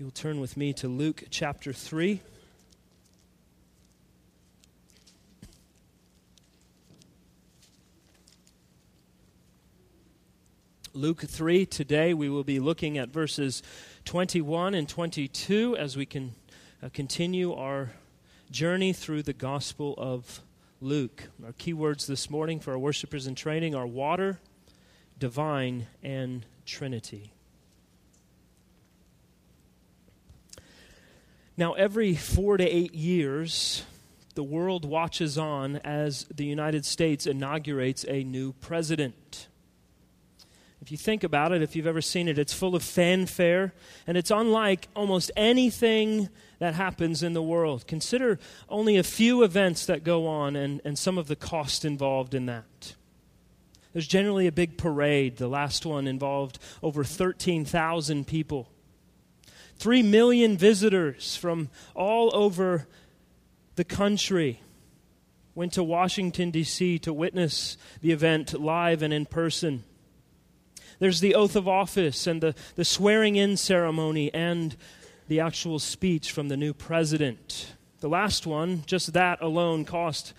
You'll 0.00 0.12
turn 0.12 0.38
with 0.38 0.56
me 0.56 0.72
to 0.74 0.86
Luke 0.86 1.24
chapter 1.28 1.72
3. 1.72 2.20
Luke 10.94 11.22
3. 11.22 11.66
Today 11.66 12.14
we 12.14 12.28
will 12.28 12.44
be 12.44 12.60
looking 12.60 12.96
at 12.96 13.08
verses 13.08 13.60
21 14.04 14.74
and 14.74 14.88
22 14.88 15.76
as 15.76 15.96
we 15.96 16.06
can 16.06 16.36
uh, 16.80 16.90
continue 16.92 17.52
our 17.52 17.90
journey 18.52 18.92
through 18.92 19.24
the 19.24 19.32
Gospel 19.32 19.96
of 19.98 20.42
Luke. 20.80 21.24
Our 21.44 21.54
key 21.54 21.72
words 21.72 22.06
this 22.06 22.30
morning 22.30 22.60
for 22.60 22.70
our 22.70 22.78
worshipers 22.78 23.26
in 23.26 23.34
training 23.34 23.74
are 23.74 23.84
water, 23.84 24.38
divine, 25.18 25.88
and 26.04 26.46
Trinity. 26.64 27.32
Now, 31.58 31.72
every 31.72 32.14
four 32.14 32.56
to 32.56 32.64
eight 32.64 32.94
years, 32.94 33.82
the 34.36 34.44
world 34.44 34.84
watches 34.84 35.36
on 35.36 35.78
as 35.78 36.24
the 36.32 36.44
United 36.44 36.86
States 36.86 37.26
inaugurates 37.26 38.04
a 38.06 38.22
new 38.22 38.52
president. 38.52 39.48
If 40.80 40.92
you 40.92 40.96
think 40.96 41.24
about 41.24 41.50
it, 41.50 41.60
if 41.60 41.74
you've 41.74 41.88
ever 41.88 42.00
seen 42.00 42.28
it, 42.28 42.38
it's 42.38 42.52
full 42.52 42.76
of 42.76 42.84
fanfare, 42.84 43.74
and 44.06 44.16
it's 44.16 44.30
unlike 44.30 44.86
almost 44.94 45.32
anything 45.36 46.28
that 46.60 46.74
happens 46.74 47.24
in 47.24 47.32
the 47.32 47.42
world. 47.42 47.88
Consider 47.88 48.38
only 48.68 48.96
a 48.96 49.02
few 49.02 49.42
events 49.42 49.84
that 49.86 50.04
go 50.04 50.28
on 50.28 50.54
and, 50.54 50.80
and 50.84 50.96
some 50.96 51.18
of 51.18 51.26
the 51.26 51.34
cost 51.34 51.84
involved 51.84 52.34
in 52.34 52.46
that. 52.46 52.94
There's 53.92 54.06
generally 54.06 54.46
a 54.46 54.52
big 54.52 54.78
parade. 54.78 55.38
The 55.38 55.48
last 55.48 55.84
one 55.84 56.06
involved 56.06 56.60
over 56.84 57.02
13,000 57.02 58.28
people. 58.28 58.68
Three 59.78 60.02
million 60.02 60.56
visitors 60.56 61.36
from 61.36 61.68
all 61.94 62.34
over 62.34 62.88
the 63.76 63.84
country 63.84 64.60
went 65.54 65.74
to 65.74 65.84
Washington, 65.84 66.50
D.C. 66.50 66.98
to 67.00 67.12
witness 67.12 67.76
the 68.00 68.12
event 68.12 68.58
live 68.58 69.02
and 69.02 69.12
in 69.12 69.26
person. 69.26 69.84
There's 70.98 71.20
the 71.20 71.34
oath 71.34 71.54
of 71.54 71.68
office 71.68 72.26
and 72.26 72.40
the, 72.40 72.54
the 72.74 72.84
swearing 72.84 73.36
in 73.36 73.56
ceremony 73.56 74.34
and 74.34 74.76
the 75.28 75.40
actual 75.40 75.78
speech 75.78 76.32
from 76.32 76.48
the 76.48 76.56
new 76.56 76.72
president. 76.72 77.74
The 78.00 78.08
last 78.08 78.46
one, 78.46 78.82
just 78.86 79.12
that 79.12 79.40
alone, 79.40 79.84
cost 79.84 80.32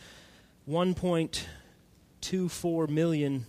$1.24 0.70 2.90
million. 2.90 3.46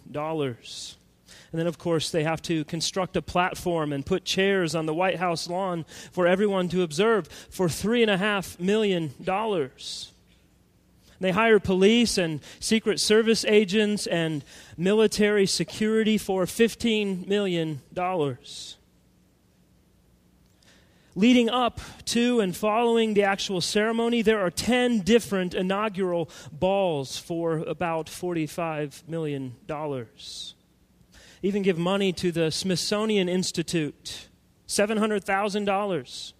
And 1.52 1.58
then, 1.58 1.66
of 1.66 1.78
course, 1.78 2.10
they 2.10 2.22
have 2.22 2.40
to 2.42 2.64
construct 2.64 3.16
a 3.16 3.22
platform 3.22 3.92
and 3.92 4.06
put 4.06 4.24
chairs 4.24 4.74
on 4.74 4.86
the 4.86 4.94
White 4.94 5.16
House 5.16 5.48
lawn 5.48 5.84
for 6.12 6.26
everyone 6.26 6.68
to 6.68 6.82
observe 6.82 7.26
for 7.26 7.66
$3.5 7.66 8.60
million. 8.60 9.12
They 11.20 11.32
hire 11.32 11.58
police 11.58 12.16
and 12.16 12.40
Secret 12.60 13.00
Service 13.00 13.44
agents 13.44 14.06
and 14.06 14.44
military 14.78 15.46
security 15.46 16.16
for 16.16 16.44
$15 16.44 17.26
million. 17.26 17.82
Leading 21.16 21.50
up 21.50 21.80
to 22.06 22.40
and 22.40 22.56
following 22.56 23.14
the 23.14 23.24
actual 23.24 23.60
ceremony, 23.60 24.22
there 24.22 24.40
are 24.40 24.50
10 24.50 25.00
different 25.00 25.52
inaugural 25.52 26.30
balls 26.52 27.18
for 27.18 27.58
about 27.58 28.06
$45 28.06 29.08
million 29.08 29.56
even 31.42 31.62
give 31.62 31.78
money 31.78 32.12
to 32.12 32.32
the 32.32 32.50
Smithsonian 32.50 33.28
Institute 33.28 34.28
$700,000 34.68 36.32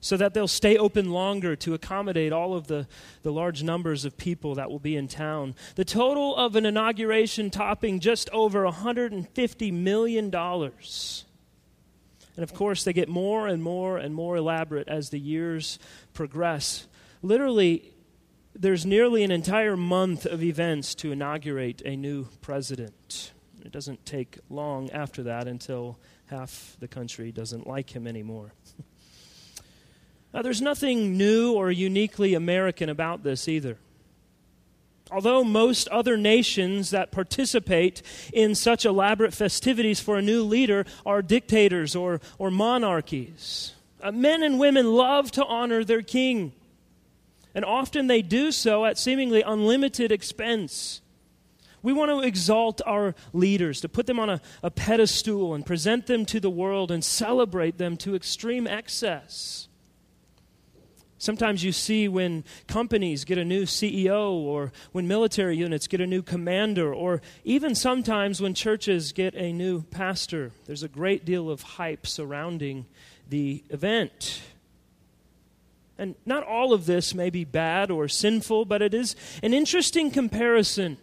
so 0.00 0.16
that 0.18 0.34
they'll 0.34 0.46
stay 0.46 0.76
open 0.76 1.10
longer 1.10 1.56
to 1.56 1.72
accommodate 1.72 2.30
all 2.30 2.54
of 2.54 2.66
the, 2.66 2.86
the 3.22 3.32
large 3.32 3.62
numbers 3.62 4.04
of 4.04 4.18
people 4.18 4.54
that 4.54 4.70
will 4.70 4.78
be 4.78 4.96
in 4.96 5.08
town. 5.08 5.54
The 5.76 5.84
total 5.84 6.36
of 6.36 6.56
an 6.56 6.66
inauguration 6.66 7.48
topping 7.50 8.00
just 8.00 8.28
over 8.28 8.64
$150 8.64 9.72
million. 9.72 10.34
And 12.36 12.42
of 12.42 12.52
course, 12.52 12.84
they 12.84 12.92
get 12.92 13.08
more 13.08 13.48
and 13.48 13.62
more 13.62 13.96
and 13.96 14.14
more 14.14 14.36
elaborate 14.36 14.88
as 14.88 15.08
the 15.08 15.18
years 15.18 15.78
progress. 16.12 16.86
Literally, 17.22 17.94
there's 18.54 18.84
nearly 18.84 19.22
an 19.22 19.30
entire 19.30 19.76
month 19.76 20.26
of 20.26 20.42
events 20.42 20.94
to 20.96 21.12
inaugurate 21.12 21.80
a 21.84 21.96
new 21.96 22.28
president. 22.42 23.32
It 23.64 23.72
doesn't 23.72 24.04
take 24.04 24.38
long 24.50 24.90
after 24.90 25.22
that 25.24 25.48
until 25.48 25.98
half 26.26 26.76
the 26.80 26.88
country 26.88 27.32
doesn't 27.32 27.66
like 27.66 27.94
him 27.94 28.06
anymore. 28.06 28.52
now, 30.34 30.42
there's 30.42 30.60
nothing 30.60 31.16
new 31.16 31.54
or 31.54 31.70
uniquely 31.70 32.34
American 32.34 32.90
about 32.90 33.22
this 33.22 33.48
either. 33.48 33.78
Although 35.10 35.44
most 35.44 35.88
other 35.88 36.16
nations 36.16 36.90
that 36.90 37.10
participate 37.10 38.02
in 38.32 38.54
such 38.54 38.84
elaborate 38.84 39.34
festivities 39.34 40.00
for 40.00 40.16
a 40.16 40.22
new 40.22 40.42
leader 40.42 40.84
are 41.06 41.22
dictators 41.22 41.94
or, 41.94 42.20
or 42.38 42.50
monarchies, 42.50 43.74
uh, 44.02 44.12
men 44.12 44.42
and 44.42 44.58
women 44.58 44.92
love 44.92 45.30
to 45.32 45.44
honor 45.44 45.84
their 45.84 46.02
king. 46.02 46.52
And 47.54 47.64
often 47.64 48.08
they 48.08 48.22
do 48.22 48.50
so 48.50 48.84
at 48.84 48.98
seemingly 48.98 49.42
unlimited 49.42 50.10
expense. 50.10 51.00
We 51.84 51.92
want 51.92 52.10
to 52.10 52.26
exalt 52.26 52.80
our 52.86 53.14
leaders, 53.34 53.82
to 53.82 53.90
put 53.90 54.06
them 54.06 54.18
on 54.18 54.30
a, 54.30 54.40
a 54.62 54.70
pedestal 54.70 55.52
and 55.52 55.66
present 55.66 56.06
them 56.06 56.24
to 56.26 56.40
the 56.40 56.48
world 56.48 56.90
and 56.90 57.04
celebrate 57.04 57.76
them 57.76 57.98
to 57.98 58.16
extreme 58.16 58.66
excess. 58.66 59.68
Sometimes 61.18 61.62
you 61.62 61.72
see 61.72 62.08
when 62.08 62.42
companies 62.66 63.26
get 63.26 63.36
a 63.36 63.44
new 63.44 63.64
CEO, 63.64 64.30
or 64.30 64.72
when 64.92 65.06
military 65.06 65.58
units 65.58 65.86
get 65.86 66.00
a 66.00 66.06
new 66.06 66.22
commander, 66.22 66.94
or 66.94 67.20
even 67.44 67.74
sometimes 67.74 68.40
when 68.40 68.54
churches 68.54 69.12
get 69.12 69.34
a 69.34 69.52
new 69.52 69.82
pastor, 69.82 70.52
there's 70.64 70.82
a 70.82 70.88
great 70.88 71.26
deal 71.26 71.50
of 71.50 71.60
hype 71.60 72.06
surrounding 72.06 72.86
the 73.28 73.62
event. 73.68 74.40
And 75.98 76.14
not 76.24 76.46
all 76.46 76.72
of 76.72 76.86
this 76.86 77.14
may 77.14 77.28
be 77.28 77.44
bad 77.44 77.90
or 77.90 78.08
sinful, 78.08 78.64
but 78.64 78.80
it 78.80 78.94
is 78.94 79.14
an 79.42 79.52
interesting 79.52 80.10
comparison 80.10 80.96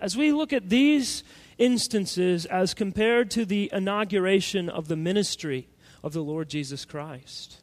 as 0.00 0.16
we 0.16 0.32
look 0.32 0.52
at 0.52 0.68
these 0.68 1.24
instances 1.58 2.46
as 2.46 2.74
compared 2.74 3.30
to 3.32 3.44
the 3.44 3.70
inauguration 3.72 4.68
of 4.68 4.88
the 4.88 4.96
ministry 4.96 5.68
of 6.02 6.12
the 6.12 6.22
Lord 6.22 6.48
Jesus 6.48 6.84
Christ, 6.84 7.60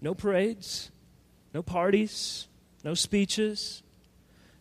no 0.00 0.14
parades, 0.14 0.90
no 1.54 1.62
parties, 1.62 2.46
no 2.82 2.94
speeches, 2.94 3.82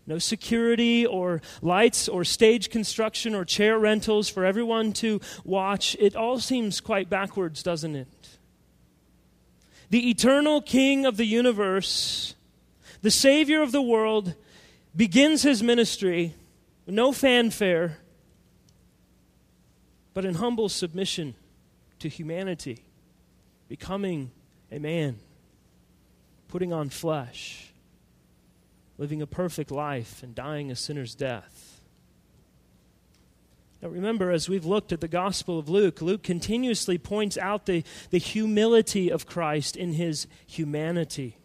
no 0.06 0.18
security 0.20 1.06
or 1.06 1.42
lights 1.62 2.08
or 2.10 2.24
stage 2.24 2.70
construction 2.70 3.34
or 3.34 3.46
chair 3.46 3.78
rentals 3.80 4.30
for 4.30 4.46
everyone 4.46 4.94
to 4.94 5.22
watch. 5.44 5.96
It 6.00 6.16
all 6.16 6.40
seems 6.40 6.82
quite 6.82 7.10
backwards, 7.10 7.64
doesn't 7.64 7.96
it? 7.96 8.08
The 9.90 10.10
eternal 10.10 10.62
King 10.62 11.06
of 11.06 11.18
the 11.18 11.26
universe, 11.26 12.36
the 13.02 13.12
Savior 13.12 13.62
of 13.62 13.72
the 13.72 13.82
world, 13.82 14.34
begins 14.96 15.44
his 15.44 15.64
ministry 15.64 16.34
no 16.88 17.12
fanfare, 17.12 17.98
but 20.14 20.26
in 20.26 20.36
humble 20.36 20.70
submission 20.70 21.36
to 22.00 22.10
humanity, 22.10 22.84
becoming 23.68 24.32
a 24.72 24.80
man, 24.80 25.18
putting 26.48 26.74
on 26.74 26.90
flesh, 26.90 27.72
living 28.98 29.22
a 29.22 29.28
perfect 29.28 29.72
life, 29.72 30.22
and 30.22 30.36
dying 30.36 30.70
a 30.70 30.76
sinner's 30.76 31.16
death. 31.16 31.82
Now, 33.82 33.90
remember, 33.90 34.32
as 34.32 34.48
we've 34.48 34.66
looked 34.66 34.94
at 34.94 35.02
the 35.02 35.08
Gospel 35.08 35.60
of 35.60 35.68
Luke, 35.68 36.02
Luke 36.02 36.24
continuously 36.24 36.98
points 36.98 37.38
out 37.38 37.66
the, 37.66 37.84
the 38.12 38.18
humility 38.18 39.12
of 39.12 39.26
Christ 39.26 39.76
in 39.76 39.94
his 39.94 40.28
humanity 40.46 41.38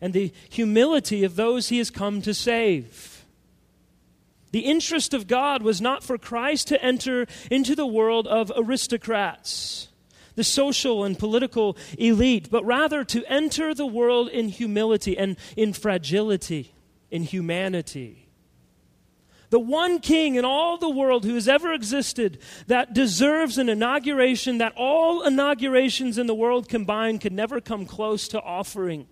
and 0.00 0.12
the 0.12 0.32
humility 0.48 1.24
of 1.24 1.36
those 1.36 1.68
he 1.68 1.78
has 1.78 1.90
come 1.90 2.22
to 2.22 2.34
save. 2.34 3.09
The 4.52 4.60
interest 4.60 5.14
of 5.14 5.26
God 5.26 5.62
was 5.62 5.80
not 5.80 6.02
for 6.02 6.18
Christ 6.18 6.68
to 6.68 6.82
enter 6.82 7.26
into 7.50 7.76
the 7.76 7.86
world 7.86 8.26
of 8.26 8.50
aristocrats, 8.56 9.88
the 10.34 10.44
social 10.44 11.04
and 11.04 11.18
political 11.18 11.76
elite, 11.98 12.50
but 12.50 12.64
rather 12.64 13.04
to 13.04 13.24
enter 13.26 13.74
the 13.74 13.86
world 13.86 14.28
in 14.28 14.48
humility 14.48 15.16
and 15.16 15.36
in 15.56 15.72
fragility, 15.72 16.74
in 17.10 17.22
humanity. 17.22 18.26
The 19.50 19.60
one 19.60 19.98
king 19.98 20.36
in 20.36 20.44
all 20.44 20.78
the 20.78 20.90
world 20.90 21.24
who 21.24 21.34
has 21.34 21.48
ever 21.48 21.72
existed 21.72 22.38
that 22.68 22.92
deserves 22.92 23.58
an 23.58 23.68
inauguration 23.68 24.58
that 24.58 24.72
all 24.76 25.22
inaugurations 25.22 26.18
in 26.18 26.28
the 26.28 26.34
world 26.34 26.68
combined 26.68 27.20
could 27.20 27.32
never 27.32 27.60
come 27.60 27.84
close 27.84 28.28
to 28.28 28.40
offering. 28.40 29.08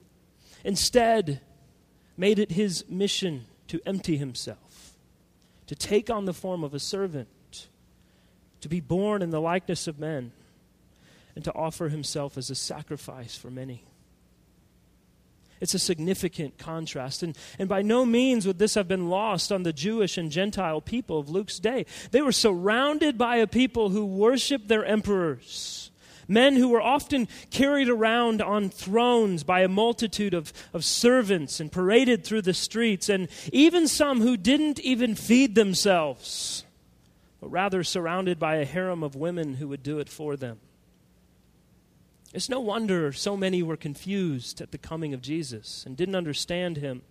Instead, 0.65 1.41
made 2.17 2.39
it 2.39 2.53
his 2.53 2.89
mission 2.89 3.47
to 3.67 3.81
empty 3.85 4.17
himself 4.17 4.68
to 5.69 5.75
take 5.75 6.11
on 6.11 6.25
the 6.25 6.35
form 6.35 6.65
of 6.65 6.75
a 6.75 6.81
servant, 6.81 7.69
to 8.61 8.69
be 8.69 8.81
born 8.81 9.23
in 9.23 9.31
the 9.31 9.41
likeness 9.41 9.87
of 9.87 9.99
men, 9.99 10.33
and 11.37 11.45
to 11.45 11.55
offer 11.55 11.89
himself 11.89 12.37
as 12.37 12.51
a 12.51 12.55
sacrifice 12.55 13.37
for 13.37 13.51
many. 13.51 13.85
It's 15.61 15.75
a 15.75 15.79
significant 15.79 16.59
contrast. 16.59 17.23
And, 17.23 17.37
and 17.59 17.69
by 17.69 17.83
no 17.83 18.05
means 18.05 18.47
would 18.47 18.59
this 18.59 18.75
have 18.75 18.89
been 18.89 19.09
lost 19.09 19.53
on 19.53 19.63
the 19.63 19.73
Jewish 19.73 20.17
and 20.17 20.31
Gentile 20.31 20.81
people 20.81 21.19
of 21.19 21.29
Luke's 21.29 21.59
day. 21.59 21.87
They 22.11 22.23
were 22.23 22.33
surrounded 22.33 23.19
by 23.19 23.37
a 23.37 23.47
people 23.47 23.91
who 23.91 24.05
worshiped 24.05 24.69
their 24.69 24.85
emperors, 24.85 25.91
men 26.29 26.55
who 26.57 26.69
were 26.69 26.81
often 26.81 27.27
carried 27.51 27.89
around 27.89 28.41
on 28.41 28.69
thrones 28.69 29.43
by 29.43 29.63
a 29.63 29.69
multitude 29.69 30.35
of, 30.35 30.53
of 30.73 30.85
servants 30.85 31.59
and 31.59 31.73
paraded 31.73 32.23
through 32.25 32.43
the 32.43 32.55
streets, 32.55 33.09
and 33.09 33.29
even 33.53 33.89
some 33.89 34.21
who 34.21 34.37
didn't 34.37 34.79
even 34.81 35.15
feed 35.15 35.55
themselves, 35.55 36.65
but 37.41 37.49
rather 37.49 37.83
surrounded 37.83 38.39
by 38.39 38.57
a 38.57 38.65
harem 38.65 39.03
of 39.03 39.17
women 39.17 39.55
who 39.55 39.69
would 39.69 39.83
do 39.83 39.99
it 39.99 40.09
for 40.09 40.37
them. 40.37 40.61
It's 42.35 42.51
no 42.51 42.61
wonder 42.61 43.11
so 43.13 43.37
many 43.37 43.63
were 43.63 43.77
confused 43.77 44.61
at 44.61 44.71
the 44.71 44.79
coming 44.79 45.15
of 45.15 45.23
Jesus 45.23 45.85
and 45.87 45.97
didn't 45.97 46.15
understand 46.15 46.77
him. 46.77 47.03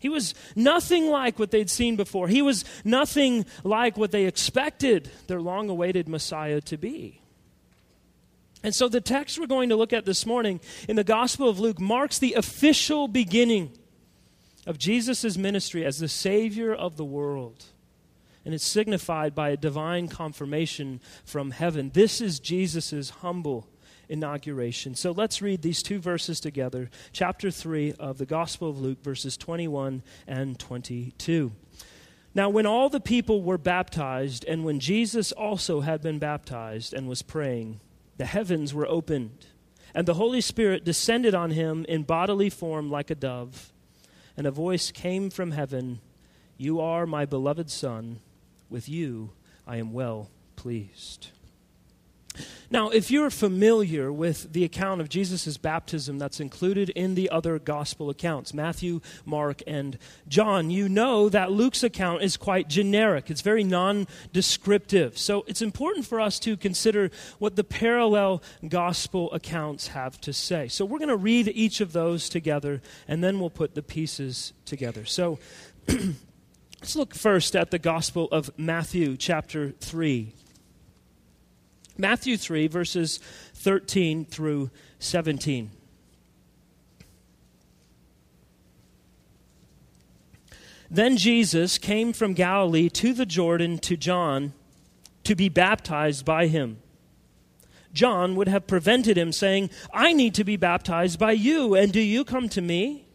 He 0.00 0.08
was 0.08 0.34
nothing 0.56 1.08
like 1.08 1.38
what 1.38 1.50
they'd 1.50 1.70
seen 1.70 1.94
before. 1.94 2.26
He 2.26 2.42
was 2.42 2.64
nothing 2.84 3.44
like 3.62 3.96
what 3.96 4.10
they 4.10 4.24
expected 4.24 5.10
their 5.26 5.40
long 5.40 5.68
awaited 5.68 6.08
Messiah 6.08 6.60
to 6.62 6.78
be. 6.78 7.20
And 8.62 8.74
so 8.74 8.88
the 8.88 9.00
text 9.00 9.38
we're 9.38 9.46
going 9.46 9.70
to 9.70 9.76
look 9.76 9.92
at 9.92 10.04
this 10.04 10.26
morning 10.26 10.60
in 10.88 10.96
the 10.96 11.04
Gospel 11.04 11.48
of 11.48 11.58
Luke 11.58 11.80
marks 11.80 12.18
the 12.18 12.34
official 12.34 13.08
beginning 13.08 13.72
of 14.66 14.78
Jesus' 14.78 15.38
ministry 15.38 15.84
as 15.84 15.98
the 15.98 16.08
Savior 16.08 16.74
of 16.74 16.96
the 16.96 17.04
world. 17.04 17.64
And 18.44 18.54
it's 18.54 18.64
signified 18.64 19.34
by 19.34 19.50
a 19.50 19.56
divine 19.56 20.08
confirmation 20.08 21.00
from 21.24 21.52
heaven. 21.52 21.90
This 21.94 22.20
is 22.20 22.40
Jesus' 22.40 23.10
humble 23.10 23.68
inauguration. 24.08 24.94
So 24.94 25.12
let's 25.12 25.40
read 25.40 25.62
these 25.62 25.82
two 25.82 25.98
verses 25.98 26.40
together. 26.40 26.90
Chapter 27.12 27.50
3 27.50 27.94
of 27.98 28.18
the 28.18 28.26
Gospel 28.26 28.68
of 28.68 28.80
Luke, 28.80 29.02
verses 29.02 29.36
21 29.36 30.02
and 30.26 30.58
22. 30.58 31.52
Now, 32.34 32.48
when 32.48 32.66
all 32.66 32.88
the 32.88 33.00
people 33.00 33.42
were 33.42 33.58
baptized, 33.58 34.44
and 34.44 34.64
when 34.64 34.80
Jesus 34.80 35.32
also 35.32 35.80
had 35.80 36.02
been 36.02 36.18
baptized 36.18 36.92
and 36.92 37.08
was 37.08 37.22
praying, 37.22 37.80
the 38.20 38.26
heavens 38.26 38.74
were 38.74 38.86
opened, 38.86 39.46
and 39.94 40.06
the 40.06 40.12
Holy 40.12 40.42
Spirit 40.42 40.84
descended 40.84 41.34
on 41.34 41.52
him 41.52 41.86
in 41.88 42.02
bodily 42.02 42.50
form 42.50 42.90
like 42.90 43.08
a 43.08 43.14
dove. 43.14 43.72
And 44.36 44.46
a 44.46 44.50
voice 44.50 44.90
came 44.90 45.30
from 45.30 45.52
heaven 45.52 46.02
You 46.58 46.80
are 46.80 47.06
my 47.06 47.24
beloved 47.24 47.70
Son, 47.70 48.20
with 48.68 48.90
you 48.90 49.30
I 49.66 49.78
am 49.78 49.94
well 49.94 50.28
pleased. 50.54 51.28
Now, 52.72 52.90
if 52.90 53.10
you're 53.10 53.30
familiar 53.30 54.12
with 54.12 54.52
the 54.52 54.62
account 54.62 55.00
of 55.00 55.08
Jesus' 55.08 55.56
baptism 55.56 56.18
that's 56.18 56.38
included 56.38 56.90
in 56.90 57.16
the 57.16 57.28
other 57.28 57.58
gospel 57.58 58.10
accounts, 58.10 58.54
Matthew, 58.54 59.00
Mark, 59.24 59.60
and 59.66 59.98
John, 60.28 60.70
you 60.70 60.88
know 60.88 61.28
that 61.28 61.50
Luke's 61.50 61.82
account 61.82 62.22
is 62.22 62.36
quite 62.36 62.68
generic. 62.68 63.28
It's 63.28 63.40
very 63.40 63.64
non 63.64 64.06
descriptive. 64.32 65.18
So 65.18 65.44
it's 65.48 65.62
important 65.62 66.06
for 66.06 66.20
us 66.20 66.38
to 66.40 66.56
consider 66.56 67.10
what 67.40 67.56
the 67.56 67.64
parallel 67.64 68.40
gospel 68.68 69.32
accounts 69.32 69.88
have 69.88 70.20
to 70.20 70.32
say. 70.32 70.68
So 70.68 70.84
we're 70.84 70.98
going 70.98 71.08
to 71.08 71.16
read 71.16 71.48
each 71.48 71.80
of 71.80 71.92
those 71.92 72.28
together, 72.28 72.80
and 73.08 73.24
then 73.24 73.40
we'll 73.40 73.50
put 73.50 73.74
the 73.74 73.82
pieces 73.82 74.52
together. 74.64 75.04
So 75.04 75.40
let's 75.88 76.94
look 76.94 77.14
first 77.14 77.56
at 77.56 77.72
the 77.72 77.80
gospel 77.80 78.28
of 78.30 78.56
Matthew, 78.56 79.16
chapter 79.16 79.72
3. 79.80 80.34
Matthew 82.00 82.36
3, 82.36 82.66
verses 82.66 83.20
13 83.54 84.24
through 84.24 84.70
17. 84.98 85.70
Then 90.90 91.16
Jesus 91.16 91.78
came 91.78 92.12
from 92.12 92.32
Galilee 92.34 92.88
to 92.88 93.12
the 93.12 93.26
Jordan 93.26 93.78
to 93.78 93.96
John 93.96 94.52
to 95.22 95.36
be 95.36 95.48
baptized 95.48 96.24
by 96.24 96.48
him. 96.48 96.78
John 97.92 98.34
would 98.36 98.48
have 98.48 98.66
prevented 98.66 99.16
him, 99.16 99.32
saying, 99.32 99.70
I 99.92 100.12
need 100.12 100.34
to 100.34 100.44
be 100.44 100.56
baptized 100.56 101.18
by 101.18 101.32
you, 101.32 101.74
and 101.74 101.92
do 101.92 102.00
you 102.00 102.24
come 102.24 102.48
to 102.50 102.60
me? 102.60 103.06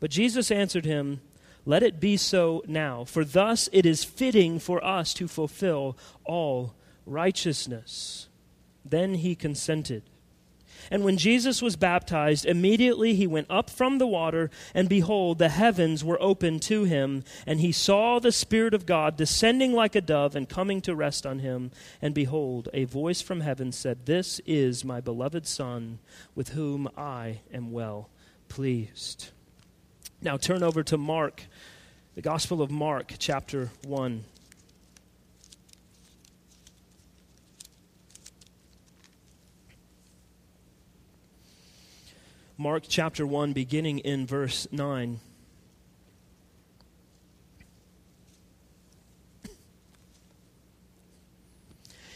But 0.00 0.10
Jesus 0.10 0.50
answered 0.50 0.84
him, 0.84 1.20
Let 1.64 1.82
it 1.82 2.00
be 2.00 2.16
so 2.16 2.62
now, 2.66 3.04
for 3.04 3.24
thus 3.24 3.68
it 3.72 3.84
is 3.84 4.04
fitting 4.04 4.58
for 4.58 4.84
us 4.84 5.12
to 5.14 5.28
fulfill 5.28 5.96
all 6.24 6.74
righteousness. 7.08 8.28
Then 8.84 9.14
he 9.14 9.34
consented. 9.34 10.02
And 10.90 11.04
when 11.04 11.18
Jesus 11.18 11.60
was 11.60 11.76
baptized, 11.76 12.46
immediately 12.46 13.14
he 13.14 13.26
went 13.26 13.48
up 13.50 13.68
from 13.68 13.98
the 13.98 14.06
water, 14.06 14.50
and 14.74 14.88
behold, 14.88 15.38
the 15.38 15.50
heavens 15.50 16.04
were 16.04 16.20
opened 16.22 16.62
to 16.62 16.84
him, 16.84 17.24
and 17.46 17.60
he 17.60 17.72
saw 17.72 18.18
the 18.18 18.32
Spirit 18.32 18.74
of 18.74 18.86
God 18.86 19.16
descending 19.16 19.72
like 19.72 19.94
a 19.94 20.00
dove 20.00 20.34
and 20.34 20.48
coming 20.48 20.80
to 20.82 20.94
rest 20.94 21.26
on 21.26 21.40
him. 21.40 21.70
And 22.00 22.14
behold, 22.14 22.68
a 22.72 22.84
voice 22.84 23.20
from 23.20 23.40
heaven 23.40 23.72
said, 23.72 24.06
This 24.06 24.40
is 24.46 24.84
my 24.84 25.00
beloved 25.00 25.46
Son, 25.46 25.98
with 26.34 26.50
whom 26.50 26.88
I 26.96 27.40
am 27.52 27.72
well 27.72 28.08
pleased. 28.48 29.30
Now 30.22 30.36
turn 30.36 30.62
over 30.62 30.82
to 30.84 30.96
Mark, 30.96 31.42
the 32.14 32.22
Gospel 32.22 32.62
of 32.62 32.70
Mark, 32.70 33.12
chapter 33.18 33.70
1. 33.86 34.24
Mark 42.60 42.82
chapter 42.88 43.24
1, 43.24 43.52
beginning 43.52 44.00
in 44.00 44.26
verse 44.26 44.66
9. 44.72 45.20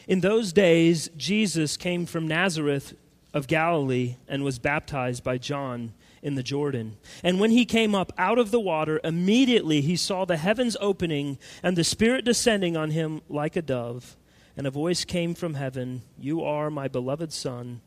In 0.09 0.19
those 0.19 0.53
days, 0.53 1.09
Jesus 1.17 1.77
came 1.77 2.07
from 2.07 2.27
Nazareth 2.27 2.95
of 3.33 3.47
Galilee 3.47 4.17
and 4.27 4.43
was 4.43 4.59
baptized 4.59 5.23
by 5.23 5.39
John 5.39 5.93
in 6.23 6.35
the 6.35 6.43
Jordan. 6.43 6.97
And 7.23 7.39
when 7.39 7.53
he 7.53 7.65
came 7.65 7.95
up 7.95 8.13
out 8.19 8.41
of 8.41 8.51
the 8.51 8.59
water, 8.59 9.01
immediately 9.05 9.81
he 9.81 9.95
saw 9.95 10.25
the 10.25 10.39
heavens 10.39 10.77
opening 10.81 11.39
and 11.63 11.77
the 11.77 11.85
Spirit 11.85 12.25
descending 12.25 12.77
on 12.77 12.91
him 12.91 13.21
like 13.29 13.55
a 13.55 13.63
dove. 13.63 14.17
And 14.57 14.67
a 14.67 14.73
voice 14.73 15.05
came 15.05 15.37
from 15.37 15.55
heaven 15.55 16.03
You 16.19 16.43
are 16.43 16.69
my 16.69 16.89
beloved 16.89 17.33
Son. 17.33 17.81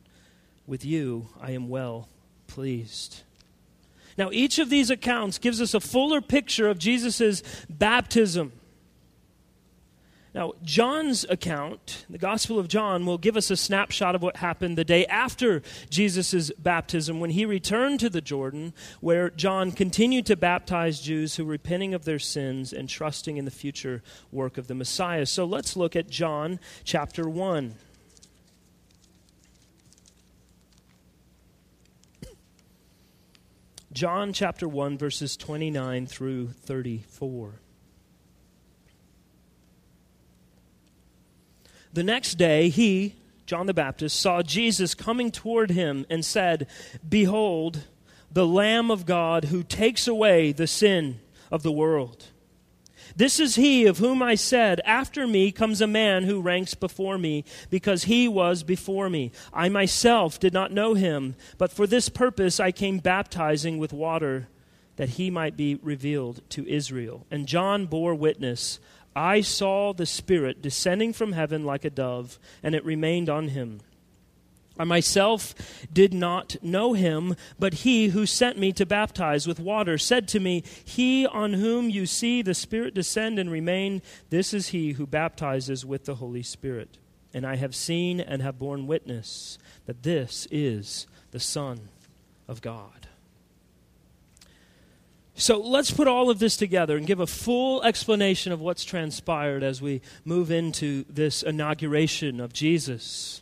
With 0.66 0.86
you 0.86 1.28
I 1.42 1.52
am 1.52 1.68
well 1.68 2.08
pleased. 2.48 3.22
Now, 4.18 4.30
each 4.32 4.60
of 4.60 4.70
these 4.70 4.90
accounts 4.90 5.38
gives 5.38 5.62
us 5.62 5.74
a 5.74 5.80
fuller 5.80 6.22
picture 6.22 6.70
of 6.70 6.80
Jesus' 6.80 7.44
baptism. 7.70 8.54
Now, 10.34 10.52
John's 10.64 11.26
account, 11.30 12.06
the 12.10 12.18
Gospel 12.18 12.60
of 12.60 12.68
John, 12.68 13.06
will 13.06 13.18
give 13.18 13.38
us 13.38 13.50
a 13.50 13.56
snapshot 13.56 14.16
of 14.16 14.22
what 14.22 14.36
happened 14.36 14.78
the 14.78 14.84
day 14.84 15.06
after 15.06 15.62
Jesus' 15.90 16.52
baptism 16.58 17.22
when 17.22 17.30
he 17.30 17.46
returned 17.46 18.02
to 18.02 18.10
the 18.10 18.20
Jordan, 18.20 18.74
where 19.00 19.30
John 19.30 19.72
continued 19.72 20.26
to 20.26 20.36
baptize 20.36 21.00
Jews 21.00 21.36
who 21.38 21.46
were 21.46 21.52
repenting 21.52 21.94
of 21.94 22.04
their 22.04 22.20
sins 22.20 22.74
and 22.74 22.90
trusting 22.90 23.38
in 23.38 23.46
the 23.46 23.52
future 23.52 24.04
work 24.30 24.58
of 24.58 24.68
the 24.68 24.76
Messiah. 24.76 25.26
So 25.26 25.46
let's 25.46 25.78
look 25.78 25.96
at 25.96 26.10
John 26.10 26.60
chapter 26.84 27.30
1. 27.30 27.76
John 33.96 34.34
chapter 34.34 34.68
1, 34.68 34.98
verses 34.98 35.38
29 35.38 36.06
through 36.06 36.50
34. 36.50 37.62
The 41.94 42.04
next 42.04 42.36
day, 42.36 42.68
he, 42.68 43.16
John 43.46 43.68
the 43.68 43.74
Baptist, 43.74 44.20
saw 44.20 44.42
Jesus 44.42 44.96
coming 44.96 45.32
toward 45.32 45.72
him 45.72 46.06
and 46.10 46.26
said, 46.26 46.68
Behold, 47.08 47.86
the 48.30 48.46
Lamb 48.46 48.92
of 48.92 49.06
God 49.06 49.46
who 49.46 49.64
takes 49.64 50.10
away 50.10 50.52
the 50.52 50.68
sin 50.68 51.22
of 51.50 51.64
the 51.64 51.72
world. 51.72 52.26
This 53.16 53.40
is 53.40 53.56
he 53.56 53.86
of 53.86 53.98
whom 53.98 54.22
I 54.22 54.36
said, 54.36 54.82
After 54.86 55.28
me 55.28 55.52
comes 55.52 55.82
a 55.82 55.88
man 55.88 56.24
who 56.24 56.42
ranks 56.42 56.74
before 56.74 57.18
me, 57.18 57.44
because 57.70 58.04
he 58.04 58.28
was 58.28 58.64
before 58.64 59.10
me. 59.10 59.32
I 59.54 59.70
myself 59.70 60.40
did 60.40 60.54
not 60.54 60.72
know 60.72 60.94
him, 60.94 61.36
but 61.58 61.72
for 61.72 61.88
this 61.88 62.10
purpose 62.10 62.60
I 62.60 62.72
came 62.72 63.00
baptizing 63.00 63.78
with 63.78 63.94
water, 63.94 64.48
that 64.96 65.10
he 65.10 65.30
might 65.30 65.58
be 65.58 65.76
revealed 65.76 66.42
to 66.50 66.68
Israel. 66.68 67.26
And 67.30 67.48
John 67.48 67.86
bore 67.86 68.16
witness 68.16 68.80
I 69.16 69.42
saw 69.42 69.94
the 69.94 70.06
Spirit 70.06 70.62
descending 70.62 71.14
from 71.14 71.32
heaven 71.32 71.64
like 71.64 71.86
a 71.86 71.90
dove, 71.90 72.38
and 72.62 72.76
it 72.76 72.84
remained 72.84 73.30
on 73.30 73.50
him. 73.50 73.80
I 74.78 74.84
myself 74.84 75.56
did 75.92 76.14
not 76.14 76.58
know 76.62 76.94
him, 76.94 77.36
but 77.58 77.76
he 77.76 78.08
who 78.10 78.26
sent 78.26 78.58
me 78.58 78.74
to 78.74 78.86
baptize 78.86 79.48
with 79.48 79.60
water 79.60 79.98
said 79.98 80.28
to 80.30 80.40
me, 80.40 80.64
He 80.84 81.26
on 81.26 81.54
whom 81.54 81.90
you 81.90 82.06
see 82.06 82.42
the 82.42 82.54
Spirit 82.54 82.94
descend 82.94 83.40
and 83.40 83.50
remain, 83.50 84.02
this 84.30 84.54
is 84.54 84.70
he 84.70 84.94
who 84.94 85.08
baptizes 85.08 85.86
with 85.86 86.06
the 86.06 86.16
Holy 86.16 86.44
Spirit. 86.44 86.98
and 87.36 87.46
I 87.46 87.58
have 87.58 87.76
seen 87.76 88.22
and 88.22 88.42
have 88.42 88.58
borne 88.58 88.88
witness 88.88 89.58
that 89.88 90.04
this 90.04 90.48
is 90.50 91.06
the 91.32 91.40
Son 91.40 91.90
of 92.48 92.62
God. 92.62 93.08
So 95.36 95.60
let's 95.60 95.92
put 95.92 96.08
all 96.08 96.30
of 96.30 96.40
this 96.40 96.56
together 96.56 96.96
and 96.96 97.06
give 97.06 97.20
a 97.20 97.28
full 97.28 97.84
explanation 97.84 98.54
of 98.54 98.62
what's 98.62 98.86
transpired 98.86 99.64
as 99.64 99.82
we 99.82 100.02
move 100.24 100.50
into 100.50 101.04
this 101.10 101.44
inauguration 101.44 102.40
of 102.40 102.54
Jesus. 102.54 103.42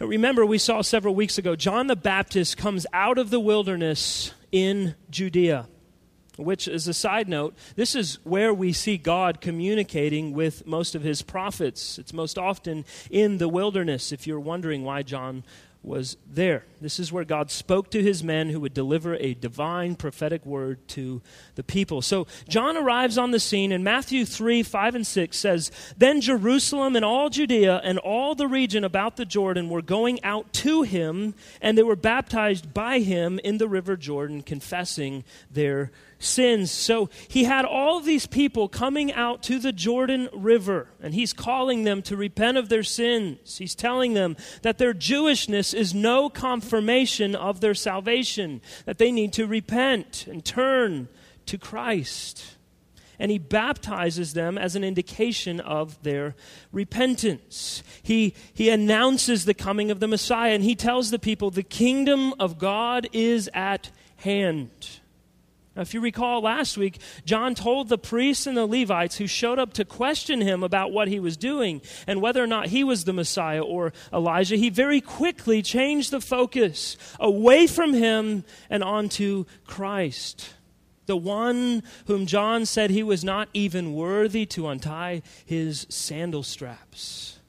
Remember, 0.00 0.46
we 0.46 0.56
saw 0.56 0.80
several 0.80 1.14
weeks 1.14 1.36
ago, 1.36 1.54
John 1.54 1.86
the 1.86 1.96
Baptist 1.96 2.56
comes 2.56 2.86
out 2.92 3.18
of 3.18 3.28
the 3.28 3.40
wilderness 3.40 4.32
in 4.50 4.94
Judea 5.10 5.68
which, 6.36 6.66
as 6.66 6.88
a 6.88 6.94
side 6.94 7.28
note, 7.28 7.54
this 7.76 7.94
is 7.94 8.18
where 8.24 8.52
we 8.52 8.72
see 8.72 8.96
God 8.96 9.40
communicating 9.40 10.32
with 10.32 10.66
most 10.66 10.94
of 10.94 11.02
his 11.02 11.22
prophets. 11.22 11.98
It's 11.98 12.12
most 12.12 12.38
often 12.38 12.84
in 13.10 13.38
the 13.38 13.48
wilderness, 13.48 14.12
if 14.12 14.26
you're 14.26 14.40
wondering 14.40 14.82
why 14.82 15.02
John 15.02 15.44
was 15.82 16.18
there. 16.30 16.64
This 16.80 17.00
is 17.00 17.10
where 17.10 17.24
God 17.24 17.50
spoke 17.50 17.90
to 17.90 18.02
his 18.02 18.22
men 18.22 18.50
who 18.50 18.60
would 18.60 18.74
deliver 18.74 19.14
a 19.14 19.32
divine 19.32 19.96
prophetic 19.96 20.44
word 20.44 20.86
to 20.88 21.22
the 21.54 21.62
people. 21.62 22.02
So 22.02 22.26
John 22.48 22.76
arrives 22.76 23.16
on 23.16 23.30
the 23.30 23.40
scene, 23.40 23.72
and 23.72 23.82
Matthew 23.82 24.26
3 24.26 24.62
5 24.62 24.94
and 24.94 25.06
6 25.06 25.36
says, 25.36 25.70
Then 25.96 26.20
Jerusalem 26.20 26.96
and 26.96 27.04
all 27.04 27.30
Judea 27.30 27.80
and 27.82 27.98
all 27.98 28.34
the 28.34 28.46
region 28.46 28.84
about 28.84 29.16
the 29.16 29.24
Jordan 29.24 29.70
were 29.70 29.82
going 29.82 30.22
out 30.22 30.52
to 30.54 30.82
him, 30.82 31.34
and 31.62 31.78
they 31.78 31.82
were 31.82 31.96
baptized 31.96 32.74
by 32.74 33.00
him 33.00 33.40
in 33.42 33.58
the 33.58 33.68
river 33.68 33.96
Jordan, 33.96 34.42
confessing 34.42 35.24
their 35.50 35.90
sins. 36.20 36.70
So 36.70 37.08
he 37.26 37.44
had 37.44 37.64
all 37.64 37.98
these 37.98 38.26
people 38.26 38.68
coming 38.68 39.12
out 39.12 39.42
to 39.44 39.58
the 39.58 39.72
Jordan 39.72 40.28
River, 40.32 40.88
and 41.02 41.14
he's 41.14 41.32
calling 41.32 41.82
them 41.82 42.02
to 42.02 42.16
repent 42.16 42.58
of 42.58 42.68
their 42.68 42.84
sins. 42.84 43.58
He's 43.58 43.74
telling 43.74 44.14
them 44.14 44.36
that 44.62 44.78
their 44.78 44.94
Jewishness 44.94 45.74
is 45.74 45.92
no 45.94 46.28
confirmation 46.28 47.34
of 47.34 47.60
their 47.60 47.74
salvation, 47.74 48.60
that 48.84 48.98
they 48.98 49.10
need 49.10 49.32
to 49.32 49.46
repent 49.46 50.26
and 50.28 50.44
turn 50.44 51.08
to 51.46 51.58
Christ. 51.58 52.56
And 53.18 53.30
he 53.30 53.38
baptizes 53.38 54.32
them 54.32 54.56
as 54.56 54.76
an 54.76 54.84
indication 54.84 55.60
of 55.60 56.02
their 56.02 56.34
repentance. 56.72 57.82
He, 58.02 58.34
he 58.54 58.70
announces 58.70 59.44
the 59.44 59.52
coming 59.52 59.90
of 59.90 60.00
the 60.00 60.08
Messiah, 60.08 60.54
and 60.54 60.64
he 60.64 60.74
tells 60.74 61.10
the 61.10 61.18
people, 61.18 61.50
The 61.50 61.62
kingdom 61.62 62.32
of 62.38 62.58
God 62.58 63.08
is 63.12 63.50
at 63.52 63.90
hand. 64.16 64.99
Now, 65.76 65.82
if 65.82 65.94
you 65.94 66.00
recall 66.00 66.42
last 66.42 66.76
week, 66.76 66.98
John 67.24 67.54
told 67.54 67.88
the 67.88 67.98
priests 67.98 68.46
and 68.46 68.56
the 68.56 68.66
Levites 68.66 69.18
who 69.18 69.26
showed 69.28 69.58
up 69.58 69.72
to 69.74 69.84
question 69.84 70.40
him 70.40 70.64
about 70.64 70.90
what 70.92 71.06
he 71.08 71.20
was 71.20 71.36
doing 71.36 71.80
and 72.08 72.20
whether 72.20 72.42
or 72.42 72.48
not 72.48 72.68
he 72.68 72.82
was 72.82 73.04
the 73.04 73.12
Messiah 73.12 73.62
or 73.62 73.92
Elijah, 74.12 74.56
he 74.56 74.68
very 74.68 75.00
quickly 75.00 75.62
changed 75.62 76.10
the 76.10 76.20
focus 76.20 76.96
away 77.20 77.68
from 77.68 77.94
him 77.94 78.44
and 78.68 78.82
onto 78.82 79.44
Christ. 79.64 80.54
The 81.06 81.16
one 81.16 81.82
whom 82.06 82.26
John 82.26 82.66
said 82.66 82.90
he 82.90 83.02
was 83.02 83.24
not 83.24 83.48
even 83.54 83.94
worthy 83.94 84.46
to 84.46 84.68
untie 84.68 85.22
his 85.44 85.86
sandal 85.88 86.42
straps. 86.42 87.39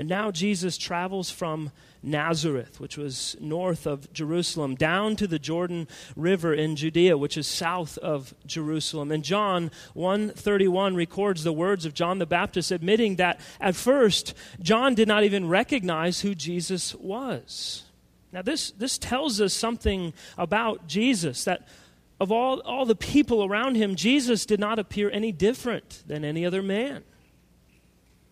And 0.00 0.08
now 0.08 0.30
Jesus 0.30 0.78
travels 0.78 1.30
from 1.30 1.72
Nazareth, 2.02 2.80
which 2.80 2.96
was 2.96 3.36
north 3.38 3.86
of 3.86 4.10
Jerusalem, 4.14 4.74
down 4.74 5.14
to 5.16 5.26
the 5.26 5.38
Jordan 5.38 5.88
River 6.16 6.54
in 6.54 6.74
Judea, 6.74 7.18
which 7.18 7.36
is 7.36 7.46
south 7.46 7.98
of 7.98 8.32
Jerusalem. 8.46 9.12
And 9.12 9.22
John 9.22 9.70
131 9.92 10.94
records 10.94 11.44
the 11.44 11.52
words 11.52 11.84
of 11.84 11.92
John 11.92 12.18
the 12.18 12.24
Baptist 12.24 12.70
admitting 12.70 13.16
that 13.16 13.40
at 13.60 13.76
first 13.76 14.32
John 14.62 14.94
did 14.94 15.06
not 15.06 15.24
even 15.24 15.50
recognize 15.50 16.22
who 16.22 16.34
Jesus 16.34 16.94
was. 16.94 17.82
Now 18.32 18.40
this 18.40 18.70
this 18.70 18.96
tells 18.96 19.38
us 19.38 19.52
something 19.52 20.14
about 20.38 20.86
Jesus 20.86 21.44
that 21.44 21.68
of 22.18 22.32
all, 22.32 22.60
all 22.60 22.86
the 22.86 22.96
people 22.96 23.44
around 23.44 23.74
him, 23.74 23.96
Jesus 23.96 24.46
did 24.46 24.60
not 24.60 24.78
appear 24.78 25.10
any 25.10 25.30
different 25.30 26.04
than 26.06 26.24
any 26.24 26.46
other 26.46 26.62
man. 26.62 27.04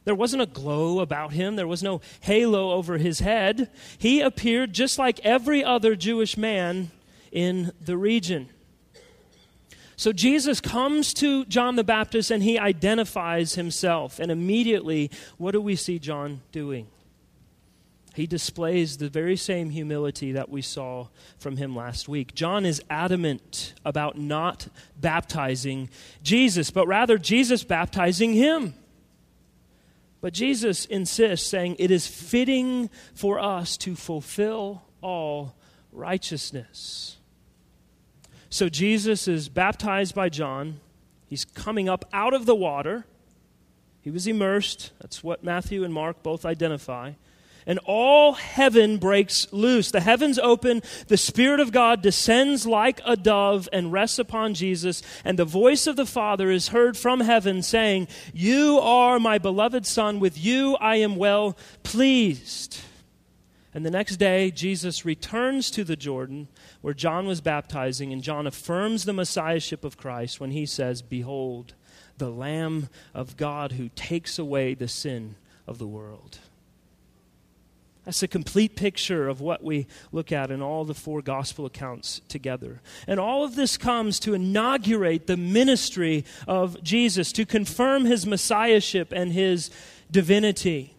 There 0.08 0.14
wasn't 0.14 0.40
a 0.40 0.46
glow 0.46 1.00
about 1.00 1.34
him, 1.34 1.56
there 1.56 1.66
was 1.66 1.82
no 1.82 2.00
halo 2.20 2.70
over 2.70 2.96
his 2.96 3.20
head. 3.20 3.70
He 3.98 4.22
appeared 4.22 4.72
just 4.72 4.98
like 4.98 5.20
every 5.20 5.62
other 5.62 5.94
Jewish 5.94 6.38
man 6.38 6.90
in 7.30 7.72
the 7.78 7.98
region. 7.98 8.48
So 9.96 10.14
Jesus 10.14 10.62
comes 10.62 11.12
to 11.12 11.44
John 11.44 11.76
the 11.76 11.84
Baptist 11.84 12.30
and 12.30 12.42
he 12.42 12.58
identifies 12.58 13.56
himself. 13.56 14.18
And 14.18 14.32
immediately, 14.32 15.10
what 15.36 15.50
do 15.50 15.60
we 15.60 15.76
see 15.76 15.98
John 15.98 16.40
doing? 16.52 16.86
He 18.14 18.26
displays 18.26 18.96
the 18.96 19.10
very 19.10 19.36
same 19.36 19.68
humility 19.68 20.32
that 20.32 20.48
we 20.48 20.62
saw 20.62 21.08
from 21.38 21.58
him 21.58 21.76
last 21.76 22.08
week. 22.08 22.34
John 22.34 22.64
is 22.64 22.80
adamant 22.88 23.74
about 23.84 24.16
not 24.16 24.68
baptizing 24.98 25.90
Jesus, 26.22 26.70
but 26.70 26.86
rather 26.86 27.18
Jesus 27.18 27.62
baptizing 27.62 28.32
him. 28.32 28.72
But 30.20 30.32
Jesus 30.32 30.84
insists, 30.84 31.48
saying, 31.48 31.76
It 31.78 31.90
is 31.90 32.06
fitting 32.06 32.90
for 33.14 33.38
us 33.38 33.76
to 33.78 33.94
fulfill 33.94 34.82
all 35.00 35.54
righteousness. 35.92 37.18
So 38.50 38.68
Jesus 38.68 39.28
is 39.28 39.48
baptized 39.48 40.14
by 40.14 40.28
John. 40.28 40.80
He's 41.26 41.44
coming 41.44 41.88
up 41.88 42.04
out 42.12 42.34
of 42.34 42.46
the 42.46 42.54
water. 42.54 43.04
He 44.00 44.10
was 44.10 44.26
immersed. 44.26 44.92
That's 45.00 45.22
what 45.22 45.44
Matthew 45.44 45.84
and 45.84 45.92
Mark 45.92 46.22
both 46.22 46.44
identify 46.44 47.12
and 47.68 47.78
all 47.84 48.32
heaven 48.32 48.96
breaks 48.96 49.46
loose. 49.52 49.92
The 49.92 50.00
heavens 50.00 50.38
open, 50.38 50.82
the 51.06 51.18
Spirit 51.18 51.60
of 51.60 51.70
God 51.70 52.02
descends 52.02 52.66
like 52.66 53.00
a 53.04 53.14
dove 53.14 53.68
and 53.72 53.92
rests 53.92 54.18
upon 54.18 54.54
Jesus, 54.54 55.02
and 55.24 55.38
the 55.38 55.44
voice 55.44 55.86
of 55.86 55.94
the 55.94 56.06
Father 56.06 56.50
is 56.50 56.68
heard 56.68 56.96
from 56.96 57.20
heaven 57.20 57.62
saying, 57.62 58.08
You 58.32 58.80
are 58.80 59.20
my 59.20 59.36
beloved 59.36 59.86
Son, 59.86 60.18
with 60.18 60.42
you 60.42 60.76
I 60.80 60.96
am 60.96 61.16
well 61.16 61.56
pleased. 61.82 62.80
And 63.74 63.84
the 63.84 63.90
next 63.90 64.16
day, 64.16 64.50
Jesus 64.50 65.04
returns 65.04 65.70
to 65.72 65.84
the 65.84 65.94
Jordan 65.94 66.48
where 66.80 66.94
John 66.94 67.26
was 67.26 67.42
baptizing, 67.42 68.14
and 68.14 68.22
John 68.22 68.46
affirms 68.46 69.04
the 69.04 69.12
Messiahship 69.12 69.84
of 69.84 69.98
Christ 69.98 70.40
when 70.40 70.52
he 70.52 70.64
says, 70.64 71.02
Behold, 71.02 71.74
the 72.16 72.30
Lamb 72.30 72.88
of 73.12 73.36
God 73.36 73.72
who 73.72 73.90
takes 73.90 74.38
away 74.38 74.72
the 74.72 74.88
sin 74.88 75.36
of 75.66 75.76
the 75.78 75.86
world. 75.86 76.38
That's 78.08 78.22
a 78.22 78.26
complete 78.26 78.74
picture 78.74 79.28
of 79.28 79.42
what 79.42 79.62
we 79.62 79.86
look 80.12 80.32
at 80.32 80.50
in 80.50 80.62
all 80.62 80.86
the 80.86 80.94
four 80.94 81.20
gospel 81.20 81.66
accounts 81.66 82.22
together. 82.26 82.80
And 83.06 83.20
all 83.20 83.44
of 83.44 83.54
this 83.54 83.76
comes 83.76 84.18
to 84.20 84.32
inaugurate 84.32 85.26
the 85.26 85.36
ministry 85.36 86.24
of 86.46 86.82
Jesus, 86.82 87.32
to 87.32 87.44
confirm 87.44 88.06
his 88.06 88.26
messiahship 88.26 89.12
and 89.12 89.30
his 89.30 89.70
divinity. 90.10 90.96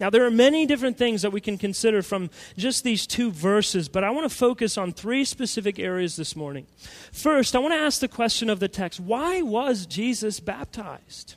Now, 0.00 0.08
there 0.08 0.24
are 0.24 0.30
many 0.30 0.64
different 0.64 0.96
things 0.96 1.20
that 1.20 1.32
we 1.32 1.40
can 1.42 1.58
consider 1.58 2.00
from 2.00 2.30
just 2.56 2.82
these 2.82 3.06
two 3.06 3.30
verses, 3.30 3.90
but 3.90 4.02
I 4.02 4.08
want 4.08 4.24
to 4.26 4.34
focus 4.34 4.78
on 4.78 4.94
three 4.94 5.26
specific 5.26 5.78
areas 5.78 6.16
this 6.16 6.34
morning. 6.34 6.66
First, 7.12 7.54
I 7.54 7.58
want 7.58 7.74
to 7.74 7.78
ask 7.78 8.00
the 8.00 8.08
question 8.08 8.48
of 8.48 8.58
the 8.58 8.68
text 8.68 9.00
why 9.00 9.42
was 9.42 9.84
Jesus 9.84 10.40
baptized? 10.40 11.34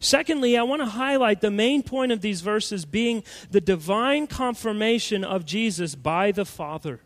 Secondly, 0.00 0.56
I 0.56 0.62
want 0.62 0.80
to 0.80 0.86
highlight 0.86 1.42
the 1.42 1.50
main 1.50 1.82
point 1.82 2.10
of 2.10 2.22
these 2.22 2.40
verses 2.40 2.86
being 2.86 3.22
the 3.50 3.60
divine 3.60 4.26
confirmation 4.26 5.22
of 5.24 5.44
Jesus 5.44 5.94
by 5.94 6.32
the 6.32 6.46
Father. 6.46 7.00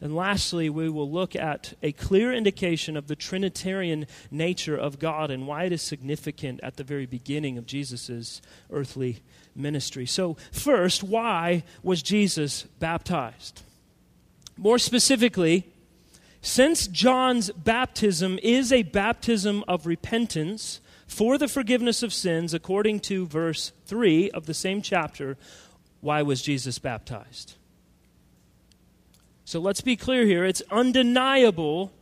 And 0.00 0.16
lastly, 0.16 0.70
we 0.70 0.88
will 0.88 1.10
look 1.10 1.36
at 1.36 1.74
a 1.82 1.92
clear 1.92 2.32
indication 2.32 2.96
of 2.96 3.08
the 3.08 3.16
Trinitarian 3.16 4.06
nature 4.30 4.76
of 4.76 4.98
God 4.98 5.30
and 5.30 5.46
why 5.46 5.64
it 5.64 5.72
is 5.72 5.82
significant 5.82 6.60
at 6.62 6.76
the 6.76 6.84
very 6.84 7.04
beginning 7.06 7.58
of 7.58 7.66
Jesus' 7.66 8.40
earthly 8.70 9.20
ministry. 9.54 10.06
So, 10.06 10.36
first, 10.52 11.02
why 11.02 11.64
was 11.82 12.02
Jesus 12.02 12.62
baptized? 12.78 13.62
More 14.56 14.78
specifically, 14.78 15.66
since 16.40 16.86
John's 16.86 17.50
baptism 17.50 18.38
is 18.42 18.72
a 18.72 18.84
baptism 18.84 19.64
of 19.68 19.86
repentance, 19.86 20.80
for 21.10 21.38
the 21.38 21.48
forgiveness 21.48 22.04
of 22.04 22.14
sins, 22.14 22.54
according 22.54 23.00
to 23.00 23.26
verse 23.26 23.72
3 23.86 24.30
of 24.30 24.46
the 24.46 24.54
same 24.54 24.80
chapter, 24.80 25.36
why 26.00 26.22
was 26.22 26.40
Jesus 26.40 26.78
baptized? 26.78 27.56
So 29.44 29.58
let's 29.58 29.80
be 29.80 29.96
clear 29.96 30.24
here. 30.24 30.44
It's 30.44 30.62
undeniable 30.70 31.92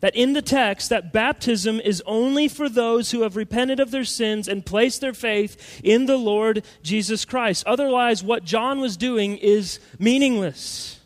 that 0.00 0.16
in 0.16 0.32
the 0.32 0.40
text 0.40 0.88
that 0.88 1.12
baptism 1.12 1.78
is 1.78 2.02
only 2.06 2.48
for 2.48 2.70
those 2.70 3.10
who 3.10 3.20
have 3.20 3.36
repented 3.36 3.80
of 3.80 3.90
their 3.90 4.04
sins 4.04 4.48
and 4.48 4.64
placed 4.64 5.02
their 5.02 5.14
faith 5.14 5.80
in 5.84 6.06
the 6.06 6.16
Lord 6.16 6.64
Jesus 6.82 7.26
Christ. 7.26 7.66
Otherwise, 7.66 8.24
what 8.24 8.44
John 8.44 8.80
was 8.80 8.96
doing 8.96 9.36
is 9.36 9.78
meaningless. 9.98 11.00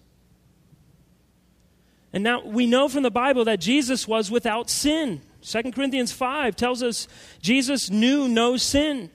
And 2.12 2.22
now 2.22 2.44
we 2.44 2.66
know 2.66 2.88
from 2.88 3.02
the 3.02 3.10
Bible 3.10 3.44
that 3.46 3.60
Jesus 3.60 4.06
was 4.06 4.30
without 4.30 4.70
sin. 4.70 5.22
2 5.42 5.72
Corinthians 5.72 6.12
5 6.12 6.54
tells 6.56 6.82
us 6.82 7.08
Jesus 7.40 7.90
knew 7.90 8.28
no 8.28 8.56
sin. 8.56 9.10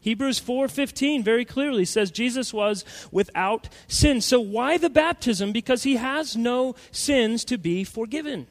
Hebrews 0.00 0.40
4:15 0.40 1.22
very 1.22 1.44
clearly 1.44 1.84
says 1.84 2.10
Jesus 2.10 2.52
was 2.52 2.84
without 3.12 3.68
sin. 3.86 4.20
So 4.20 4.40
why 4.40 4.76
the 4.76 4.90
baptism? 4.90 5.52
Because 5.52 5.84
he 5.84 5.94
has 5.94 6.36
no 6.36 6.74
sins 6.90 7.44
to 7.44 7.56
be 7.56 7.84
forgiven. 7.84 8.48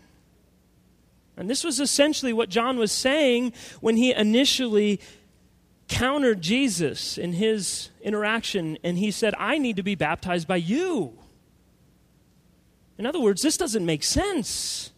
And 1.35 1.49
this 1.49 1.65
was 1.65 1.81
essentially 1.81 2.31
what 2.31 2.49
John 2.49 2.77
was 2.77 2.91
saying 2.91 3.51
when 3.81 3.97
he 3.97 4.13
initially 4.13 5.01
countered 5.89 6.41
Jesus 6.41 7.17
in 7.17 7.33
his 7.33 7.89
interaction 8.01 8.77
and 8.81 8.97
he 8.97 9.11
said, 9.11 9.33
"I 9.37 9.57
need 9.57 9.75
to 9.75 9.83
be 9.83 9.95
baptized 9.95 10.47
by 10.47 10.55
you." 10.55 11.19
In 12.97 13.05
other 13.05 13.19
words, 13.19 13.41
this 13.41 13.57
doesn't 13.57 13.85
make 13.85 14.03
sense. 14.03 14.91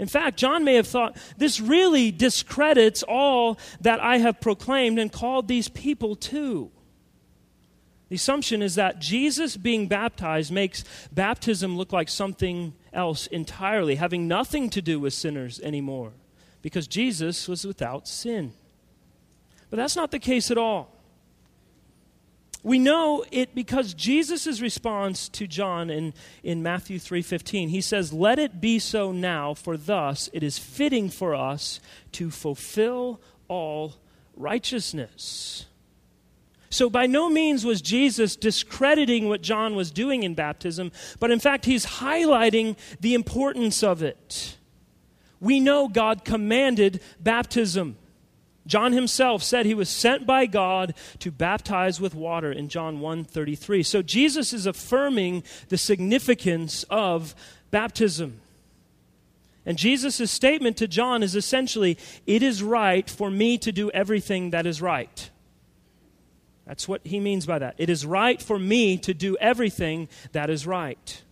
In 0.00 0.08
fact, 0.08 0.38
John 0.38 0.64
may 0.64 0.76
have 0.76 0.86
thought, 0.86 1.14
this 1.36 1.60
really 1.60 2.10
discredits 2.10 3.02
all 3.02 3.58
that 3.82 4.00
I 4.00 4.16
have 4.16 4.40
proclaimed 4.40 4.98
and 4.98 5.12
called 5.12 5.46
these 5.46 5.68
people 5.68 6.16
to. 6.16 6.70
The 8.08 8.16
assumption 8.16 8.62
is 8.62 8.76
that 8.76 8.98
Jesus 8.98 9.58
being 9.58 9.88
baptized 9.88 10.50
makes 10.50 10.84
baptism 11.12 11.76
look 11.76 11.92
like 11.92 12.08
something 12.08 12.72
else 12.94 13.26
entirely, 13.26 13.96
having 13.96 14.26
nothing 14.26 14.70
to 14.70 14.80
do 14.80 14.98
with 14.98 15.12
sinners 15.12 15.60
anymore, 15.60 16.12
because 16.62 16.88
Jesus 16.88 17.46
was 17.46 17.66
without 17.66 18.08
sin. 18.08 18.54
But 19.68 19.76
that's 19.76 19.96
not 19.96 20.12
the 20.12 20.18
case 20.18 20.50
at 20.50 20.56
all. 20.56 20.96
We 22.62 22.78
know 22.78 23.24
it 23.30 23.54
because 23.54 23.94
Jesus' 23.94 24.60
response 24.60 25.28
to 25.30 25.46
John 25.46 25.88
in, 25.88 26.12
in 26.42 26.62
Matthew 26.62 26.98
3:15. 26.98 27.70
He 27.70 27.80
says, 27.80 28.12
"Let 28.12 28.38
it 28.38 28.60
be 28.60 28.78
so 28.78 29.12
now, 29.12 29.54
for 29.54 29.76
thus 29.76 30.28
it 30.32 30.42
is 30.42 30.58
fitting 30.58 31.08
for 31.08 31.34
us 31.34 31.80
to 32.12 32.30
fulfill 32.30 33.20
all 33.48 33.94
righteousness." 34.36 35.66
So, 36.68 36.88
by 36.88 37.06
no 37.06 37.28
means 37.28 37.64
was 37.64 37.82
Jesus 37.82 38.36
discrediting 38.36 39.28
what 39.28 39.42
John 39.42 39.74
was 39.74 39.90
doing 39.90 40.22
in 40.22 40.34
baptism, 40.34 40.92
but 41.18 41.30
in 41.30 41.40
fact, 41.40 41.64
he's 41.64 41.84
highlighting 41.84 42.76
the 43.00 43.14
importance 43.14 43.82
of 43.82 44.02
it. 44.02 44.56
We 45.40 45.58
know 45.58 45.88
God 45.88 46.24
commanded 46.24 47.00
baptism. 47.18 47.96
John 48.70 48.92
himself 48.92 49.42
said 49.42 49.66
he 49.66 49.74
was 49.74 49.88
sent 49.88 50.26
by 50.26 50.46
God 50.46 50.94
to 51.18 51.30
baptize 51.32 52.00
with 52.00 52.14
water 52.14 52.52
in 52.52 52.68
John 52.68 53.00
1:33. 53.00 53.82
So 53.82 54.00
Jesus 54.00 54.52
is 54.52 54.64
affirming 54.64 55.42
the 55.68 55.76
significance 55.76 56.84
of 56.88 57.34
baptism. 57.70 58.40
And 59.66 59.76
Jesus' 59.76 60.30
statement 60.30 60.76
to 60.78 60.88
John 60.88 61.22
is 61.22 61.36
essentially, 61.36 61.98
it 62.26 62.42
is 62.42 62.62
right 62.62 63.10
for 63.10 63.30
me 63.30 63.58
to 63.58 63.72
do 63.72 63.90
everything 63.90 64.50
that 64.50 64.66
is 64.66 64.80
right. 64.80 65.30
That's 66.64 66.86
what 66.86 67.00
he 67.04 67.18
means 67.18 67.46
by 67.46 67.58
that. 67.58 67.74
It 67.78 67.90
is 67.90 68.06
right 68.06 68.40
for 68.40 68.58
me 68.58 68.96
to 68.98 69.12
do 69.12 69.36
everything 69.40 70.08
that 70.32 70.48
is 70.48 70.66
right. 70.66 71.22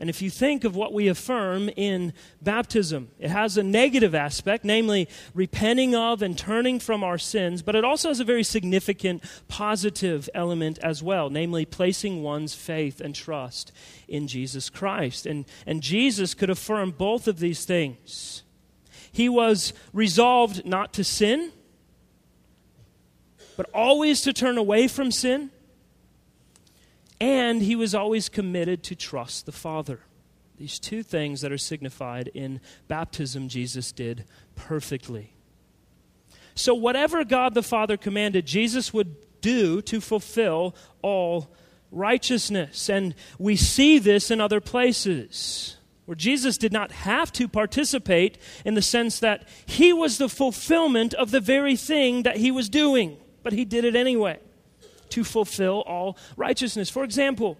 And 0.00 0.08
if 0.08 0.22
you 0.22 0.30
think 0.30 0.64
of 0.64 0.74
what 0.74 0.94
we 0.94 1.08
affirm 1.08 1.68
in 1.76 2.14
baptism, 2.40 3.10
it 3.18 3.28
has 3.28 3.58
a 3.58 3.62
negative 3.62 4.14
aspect, 4.14 4.64
namely 4.64 5.10
repenting 5.34 5.94
of 5.94 6.22
and 6.22 6.38
turning 6.38 6.80
from 6.80 7.04
our 7.04 7.18
sins, 7.18 7.60
but 7.60 7.76
it 7.76 7.84
also 7.84 8.08
has 8.08 8.18
a 8.18 8.24
very 8.24 8.42
significant 8.42 9.22
positive 9.46 10.30
element 10.34 10.78
as 10.78 11.02
well, 11.02 11.28
namely 11.28 11.66
placing 11.66 12.22
one's 12.22 12.54
faith 12.54 13.02
and 13.02 13.14
trust 13.14 13.72
in 14.08 14.26
Jesus 14.26 14.70
Christ. 14.70 15.26
And, 15.26 15.44
and 15.66 15.82
Jesus 15.82 16.32
could 16.32 16.48
affirm 16.48 16.92
both 16.92 17.28
of 17.28 17.38
these 17.38 17.66
things. 17.66 18.42
He 19.12 19.28
was 19.28 19.74
resolved 19.92 20.64
not 20.64 20.94
to 20.94 21.04
sin, 21.04 21.52
but 23.58 23.68
always 23.74 24.22
to 24.22 24.32
turn 24.32 24.56
away 24.56 24.88
from 24.88 25.10
sin 25.10 25.50
and 27.20 27.60
he 27.60 27.76
was 27.76 27.94
always 27.94 28.28
committed 28.28 28.82
to 28.84 28.96
trust 28.96 29.46
the 29.46 29.52
Father. 29.52 30.00
These 30.56 30.78
two 30.78 31.02
things 31.02 31.42
that 31.42 31.52
are 31.52 31.58
signified 31.58 32.28
in 32.34 32.60
baptism, 32.88 33.48
Jesus 33.48 33.92
did 33.92 34.24
perfectly. 34.56 35.34
So, 36.54 36.74
whatever 36.74 37.24
God 37.24 37.54
the 37.54 37.62
Father 37.62 37.96
commanded, 37.96 38.46
Jesus 38.46 38.92
would 38.92 39.16
do 39.40 39.80
to 39.82 40.00
fulfill 40.00 40.74
all 41.02 41.54
righteousness. 41.90 42.90
And 42.90 43.14
we 43.38 43.56
see 43.56 43.98
this 43.98 44.30
in 44.30 44.40
other 44.40 44.60
places 44.60 45.76
where 46.04 46.14
Jesus 46.14 46.58
did 46.58 46.72
not 46.72 46.92
have 46.92 47.32
to 47.32 47.48
participate 47.48 48.36
in 48.64 48.74
the 48.74 48.82
sense 48.82 49.20
that 49.20 49.48
he 49.64 49.92
was 49.92 50.18
the 50.18 50.28
fulfillment 50.28 51.14
of 51.14 51.30
the 51.30 51.40
very 51.40 51.76
thing 51.76 52.24
that 52.24 52.36
he 52.36 52.50
was 52.50 52.68
doing, 52.68 53.16
but 53.42 53.52
he 53.52 53.64
did 53.64 53.84
it 53.84 53.96
anyway 53.96 54.38
to 55.10 55.24
fulfill 55.24 55.82
all 55.82 56.16
righteousness. 56.36 56.90
For 56.90 57.04
example, 57.04 57.58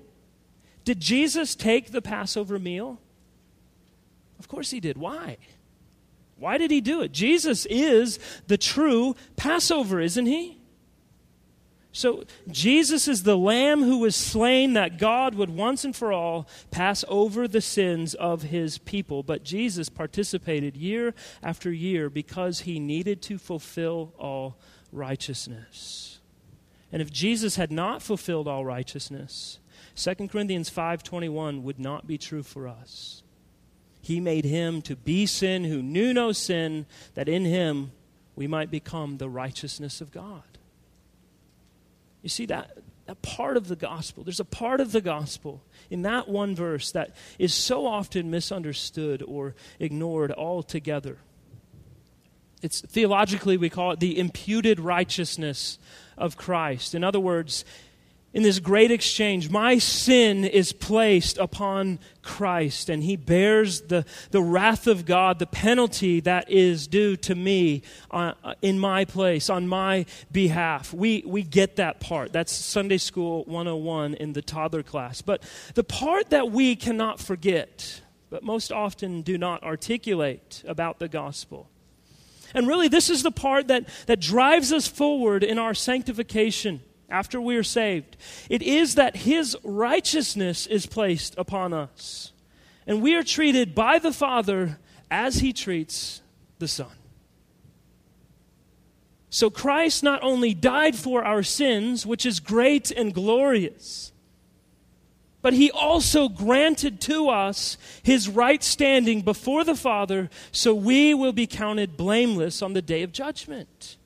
did 0.84 1.00
Jesus 1.00 1.54
take 1.54 1.92
the 1.92 2.02
Passover 2.02 2.58
meal? 2.58 2.98
Of 4.38 4.48
course 4.48 4.70
he 4.70 4.80
did. 4.80 4.96
Why? 4.96 5.36
Why 6.36 6.56
did 6.56 6.70
he 6.70 6.80
do 6.80 7.02
it? 7.02 7.12
Jesus 7.12 7.66
is 7.66 8.18
the 8.46 8.56
true 8.56 9.14
Passover, 9.36 10.00
isn't 10.00 10.26
he? 10.26 10.60
So, 11.92 12.22
Jesus 12.48 13.08
is 13.08 13.24
the 13.24 13.36
lamb 13.36 13.82
who 13.82 13.98
was 13.98 14.14
slain 14.14 14.74
that 14.74 14.96
God 14.96 15.34
would 15.34 15.50
once 15.50 15.84
and 15.84 15.94
for 15.94 16.12
all 16.12 16.48
pass 16.70 17.04
over 17.08 17.48
the 17.48 17.60
sins 17.60 18.14
of 18.14 18.42
his 18.42 18.78
people. 18.78 19.24
But 19.24 19.42
Jesus 19.42 19.88
participated 19.88 20.76
year 20.76 21.14
after 21.42 21.72
year 21.72 22.08
because 22.08 22.60
he 22.60 22.78
needed 22.78 23.20
to 23.22 23.38
fulfill 23.38 24.14
all 24.18 24.56
righteousness. 24.92 26.19
And 26.92 27.00
if 27.00 27.12
Jesus 27.12 27.56
had 27.56 27.70
not 27.70 28.02
fulfilled 28.02 28.48
all 28.48 28.64
righteousness, 28.64 29.58
2 29.94 30.28
Corinthians 30.28 30.70
5:21 30.70 31.62
would 31.62 31.78
not 31.78 32.06
be 32.06 32.18
true 32.18 32.42
for 32.42 32.66
us. 32.66 33.22
He 34.00 34.20
made 34.20 34.44
him 34.44 34.82
to 34.82 34.96
be 34.96 35.26
sin 35.26 35.64
who 35.64 35.82
knew 35.82 36.12
no 36.12 36.32
sin 36.32 36.86
that 37.14 37.28
in 37.28 37.44
him 37.44 37.92
we 38.34 38.46
might 38.46 38.70
become 38.70 39.18
the 39.18 39.28
righteousness 39.28 40.00
of 40.00 40.10
God. 40.10 40.42
You 42.22 42.28
see 42.28 42.46
that 42.46 42.78
that 43.10 43.22
part 43.22 43.56
of 43.56 43.66
the 43.66 43.74
gospel. 43.74 44.22
There's 44.22 44.38
a 44.38 44.44
part 44.44 44.80
of 44.80 44.92
the 44.92 45.00
gospel 45.00 45.64
in 45.90 46.02
that 46.02 46.28
one 46.28 46.54
verse 46.54 46.92
that 46.92 47.16
is 47.40 47.52
so 47.52 47.84
often 47.84 48.30
misunderstood 48.30 49.20
or 49.26 49.56
ignored 49.80 50.30
altogether. 50.30 51.18
It's 52.62 52.82
theologically 52.82 53.56
we 53.56 53.68
call 53.68 53.90
it 53.90 53.98
the 53.98 54.16
imputed 54.16 54.78
righteousness 54.78 55.80
of 56.20 56.36
Christ. 56.36 56.94
In 56.94 57.02
other 57.02 57.18
words, 57.18 57.64
in 58.32 58.44
this 58.44 58.60
great 58.60 58.92
exchange, 58.92 59.50
my 59.50 59.78
sin 59.78 60.44
is 60.44 60.72
placed 60.72 61.36
upon 61.36 61.98
Christ, 62.22 62.88
and 62.88 63.02
he 63.02 63.16
bears 63.16 63.80
the, 63.82 64.04
the 64.30 64.40
wrath 64.40 64.86
of 64.86 65.04
God, 65.04 65.40
the 65.40 65.48
penalty 65.48 66.20
that 66.20 66.48
is 66.48 66.86
due 66.86 67.16
to 67.16 67.34
me 67.34 67.82
uh, 68.12 68.34
in 68.62 68.78
my 68.78 69.04
place, 69.04 69.50
on 69.50 69.66
my 69.66 70.06
behalf. 70.30 70.94
We, 70.94 71.24
we 71.26 71.42
get 71.42 71.76
that 71.76 71.98
part. 71.98 72.32
That's 72.32 72.52
Sunday 72.52 72.98
School 72.98 73.42
101 73.46 74.14
in 74.14 74.32
the 74.32 74.42
toddler 74.42 74.84
class. 74.84 75.22
But 75.22 75.42
the 75.74 75.84
part 75.84 76.30
that 76.30 76.52
we 76.52 76.76
cannot 76.76 77.18
forget, 77.18 78.00
but 78.30 78.44
most 78.44 78.70
often 78.70 79.22
do 79.22 79.38
not 79.38 79.64
articulate 79.64 80.62
about 80.68 81.00
the 81.00 81.08
gospel, 81.08 81.68
and 82.54 82.66
really, 82.66 82.88
this 82.88 83.10
is 83.10 83.22
the 83.22 83.30
part 83.30 83.68
that, 83.68 83.88
that 84.06 84.20
drives 84.20 84.72
us 84.72 84.86
forward 84.86 85.44
in 85.44 85.58
our 85.58 85.74
sanctification 85.74 86.80
after 87.08 87.40
we 87.40 87.56
are 87.56 87.62
saved. 87.62 88.16
It 88.48 88.62
is 88.62 88.94
that 88.94 89.16
His 89.16 89.56
righteousness 89.62 90.66
is 90.66 90.86
placed 90.86 91.34
upon 91.36 91.72
us. 91.72 92.32
And 92.86 93.02
we 93.02 93.14
are 93.14 93.22
treated 93.22 93.74
by 93.74 93.98
the 93.98 94.12
Father 94.12 94.78
as 95.10 95.36
He 95.40 95.52
treats 95.52 96.22
the 96.58 96.68
Son. 96.68 96.90
So 99.30 99.48
Christ 99.48 100.02
not 100.02 100.22
only 100.22 100.54
died 100.54 100.96
for 100.96 101.24
our 101.24 101.44
sins, 101.44 102.04
which 102.04 102.26
is 102.26 102.40
great 102.40 102.90
and 102.90 103.14
glorious, 103.14 104.12
but 105.42 105.54
he 105.54 105.70
also 105.70 106.28
granted 106.28 107.00
to 107.02 107.28
us 107.28 107.78
his 108.02 108.28
right 108.28 108.62
standing 108.62 109.22
before 109.22 109.64
the 109.64 109.74
Father 109.74 110.28
so 110.52 110.74
we 110.74 111.14
will 111.14 111.32
be 111.32 111.46
counted 111.46 111.96
blameless 111.96 112.62
on 112.62 112.72
the 112.72 112.82
day 112.82 113.02
of 113.02 113.12
judgment. 113.12 113.96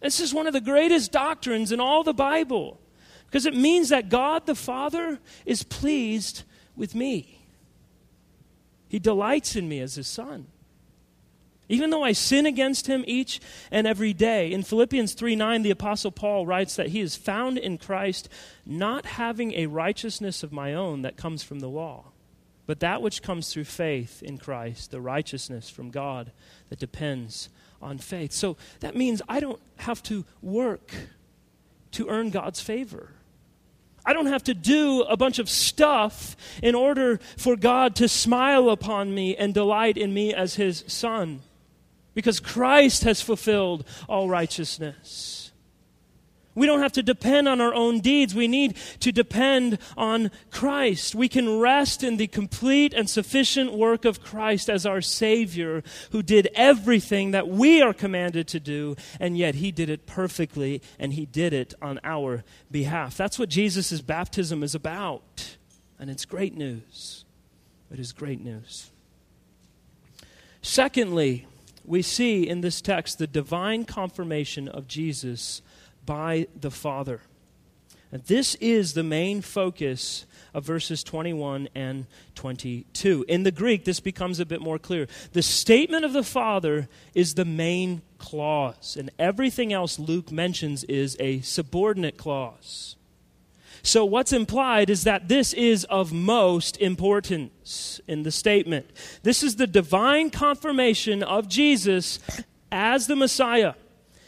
This 0.00 0.20
is 0.20 0.34
one 0.34 0.46
of 0.46 0.52
the 0.52 0.60
greatest 0.60 1.12
doctrines 1.12 1.72
in 1.72 1.80
all 1.80 2.02
the 2.02 2.12
Bible 2.12 2.80
because 3.26 3.46
it 3.46 3.54
means 3.54 3.88
that 3.88 4.08
God 4.08 4.46
the 4.46 4.54
Father 4.54 5.18
is 5.46 5.62
pleased 5.62 6.42
with 6.76 6.94
me. 6.94 7.46
He 8.88 8.98
delights 8.98 9.56
in 9.56 9.68
me 9.68 9.80
as 9.80 9.94
his 9.94 10.08
son 10.08 10.46
even 11.72 11.88
though 11.88 12.04
I 12.04 12.12
sin 12.12 12.44
against 12.44 12.86
him 12.86 13.02
each 13.06 13.40
and 13.70 13.86
every 13.86 14.12
day. 14.12 14.52
In 14.52 14.62
Philippians 14.62 15.14
3 15.14 15.34
9, 15.34 15.62
the 15.62 15.70
Apostle 15.70 16.10
Paul 16.10 16.44
writes 16.44 16.76
that 16.76 16.88
he 16.88 17.00
is 17.00 17.16
found 17.16 17.56
in 17.56 17.78
Christ 17.78 18.28
not 18.66 19.06
having 19.06 19.54
a 19.54 19.66
righteousness 19.66 20.42
of 20.42 20.52
my 20.52 20.74
own 20.74 21.00
that 21.02 21.16
comes 21.16 21.42
from 21.42 21.60
the 21.60 21.70
law, 21.70 22.12
but 22.66 22.80
that 22.80 23.00
which 23.00 23.22
comes 23.22 23.50
through 23.50 23.64
faith 23.64 24.22
in 24.22 24.36
Christ, 24.36 24.90
the 24.90 25.00
righteousness 25.00 25.70
from 25.70 25.90
God 25.90 26.30
that 26.68 26.78
depends 26.78 27.48
on 27.80 27.96
faith. 27.96 28.32
So 28.32 28.58
that 28.80 28.94
means 28.94 29.22
I 29.26 29.40
don't 29.40 29.60
have 29.76 30.02
to 30.04 30.26
work 30.42 30.92
to 31.92 32.08
earn 32.08 32.28
God's 32.28 32.60
favor. 32.60 33.12
I 34.04 34.12
don't 34.12 34.26
have 34.26 34.44
to 34.44 34.54
do 34.54 35.02
a 35.02 35.16
bunch 35.16 35.38
of 35.38 35.48
stuff 35.48 36.36
in 36.62 36.74
order 36.74 37.18
for 37.38 37.56
God 37.56 37.96
to 37.96 38.08
smile 38.08 38.68
upon 38.68 39.14
me 39.14 39.36
and 39.36 39.54
delight 39.54 39.96
in 39.96 40.12
me 40.12 40.34
as 40.34 40.56
his 40.56 40.84
son. 40.86 41.40
Because 42.14 42.40
Christ 42.40 43.04
has 43.04 43.22
fulfilled 43.22 43.86
all 44.08 44.28
righteousness. 44.28 45.42
We 46.54 46.66
don't 46.66 46.82
have 46.82 46.92
to 46.92 47.02
depend 47.02 47.48
on 47.48 47.62
our 47.62 47.72
own 47.72 48.00
deeds. 48.00 48.34
We 48.34 48.46
need 48.46 48.76
to 49.00 49.10
depend 49.10 49.78
on 49.96 50.30
Christ. 50.50 51.14
We 51.14 51.28
can 51.28 51.58
rest 51.58 52.02
in 52.02 52.18
the 52.18 52.26
complete 52.26 52.92
and 52.92 53.08
sufficient 53.08 53.72
work 53.72 54.04
of 54.04 54.22
Christ 54.22 54.68
as 54.68 54.84
our 54.84 55.00
Savior, 55.00 55.82
who 56.10 56.22
did 56.22 56.48
everything 56.54 57.30
that 57.30 57.48
we 57.48 57.80
are 57.80 57.94
commanded 57.94 58.48
to 58.48 58.60
do, 58.60 58.96
and 59.18 59.36
yet 59.38 59.54
He 59.56 59.72
did 59.72 59.88
it 59.88 60.04
perfectly, 60.04 60.82
and 60.98 61.14
He 61.14 61.24
did 61.24 61.54
it 61.54 61.72
on 61.80 61.98
our 62.04 62.44
behalf. 62.70 63.16
That's 63.16 63.38
what 63.38 63.48
Jesus' 63.48 64.02
baptism 64.02 64.62
is 64.62 64.74
about. 64.74 65.56
And 65.98 66.10
it's 66.10 66.26
great 66.26 66.54
news. 66.54 67.24
It 67.90 67.98
is 67.98 68.12
great 68.12 68.42
news. 68.42 68.90
Secondly, 70.60 71.46
we 71.84 72.02
see 72.02 72.48
in 72.48 72.60
this 72.60 72.80
text 72.80 73.18
the 73.18 73.26
divine 73.26 73.84
confirmation 73.84 74.68
of 74.68 74.86
Jesus 74.86 75.62
by 76.04 76.46
the 76.58 76.70
Father. 76.70 77.20
And 78.10 78.22
this 78.24 78.54
is 78.56 78.92
the 78.92 79.02
main 79.02 79.40
focus 79.40 80.26
of 80.52 80.66
verses 80.66 81.02
21 81.02 81.68
and 81.74 82.06
22. 82.34 83.24
In 83.26 83.42
the 83.42 83.50
Greek, 83.50 83.84
this 83.86 84.00
becomes 84.00 84.38
a 84.38 84.44
bit 84.44 84.60
more 84.60 84.78
clear. 84.78 85.08
The 85.32 85.42
statement 85.42 86.04
of 86.04 86.12
the 86.12 86.22
Father 86.22 86.88
is 87.14 87.34
the 87.34 87.46
main 87.46 88.02
clause, 88.18 88.96
and 88.98 89.10
everything 89.18 89.72
else 89.72 89.98
Luke 89.98 90.30
mentions 90.30 90.84
is 90.84 91.16
a 91.18 91.40
subordinate 91.40 92.18
clause. 92.18 92.96
So, 93.84 94.04
what's 94.04 94.32
implied 94.32 94.90
is 94.90 95.04
that 95.04 95.28
this 95.28 95.52
is 95.52 95.84
of 95.84 96.12
most 96.12 96.76
importance 96.76 98.00
in 98.06 98.22
the 98.22 98.30
statement. 98.30 98.86
This 99.24 99.42
is 99.42 99.56
the 99.56 99.66
divine 99.66 100.30
confirmation 100.30 101.22
of 101.22 101.48
Jesus 101.48 102.20
as 102.70 103.08
the 103.08 103.16
Messiah. 103.16 103.74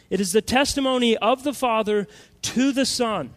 It 0.09 0.19
is 0.19 0.33
the 0.33 0.41
testimony 0.41 1.15
of 1.17 1.43
the 1.43 1.53
Father 1.53 2.07
to 2.41 2.71
the 2.73 2.85
Son. 2.85 3.33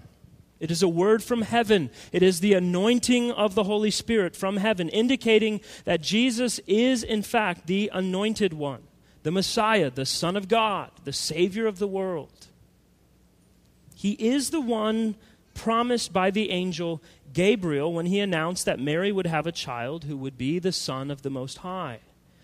It 0.59 0.73
is 0.73 0.83
a 0.83 0.89
word 0.89 1.23
from 1.23 1.43
heaven. 1.43 1.89
It 2.11 2.25
is 2.25 2.41
the 2.41 2.55
anointing 2.55 3.31
of 3.31 3.55
the 3.55 3.65
Holy 3.65 3.93
Spirit 3.93 4.35
from 4.35 4.57
heaven, 4.57 4.89
indicating 4.89 5.61
that 5.85 6.01
Jesus 6.01 6.59
is, 6.67 7.05
in 7.05 7.23
fact, 7.23 7.69
the 7.69 7.91
anointed 7.95 8.53
one, 8.53 8.83
the 9.23 9.31
Messiah, 9.31 9.89
the 9.89 10.05
Son 10.05 10.37
of 10.37 10.49
God, 10.49 10.91
the 11.05 11.13
Savior 11.13 11.69
of 11.69 11.79
the 11.79 11.87
world. 11.87 12.49
He 13.95 14.13
is 14.13 14.51
the 14.51 14.61
one 14.61 15.15
promised 15.59 16.13
by 16.13 16.31
the 16.31 16.51
angel 16.51 17.03
Gabriel 17.35 17.93
when 17.93 18.07
he 18.07 18.21
announced 18.21 18.65
that 18.65 18.79
Mary 18.79 19.11
would 19.13 19.27
have 19.27 19.47
a 19.47 19.53
child 19.53 20.05
who 20.05 20.17
would 20.17 20.39
be 20.39 20.59
the 20.59 20.73
Son 20.73 21.11
of 21.11 21.23
the 21.23 21.31
Most 21.31 21.59
High. 21.59 21.99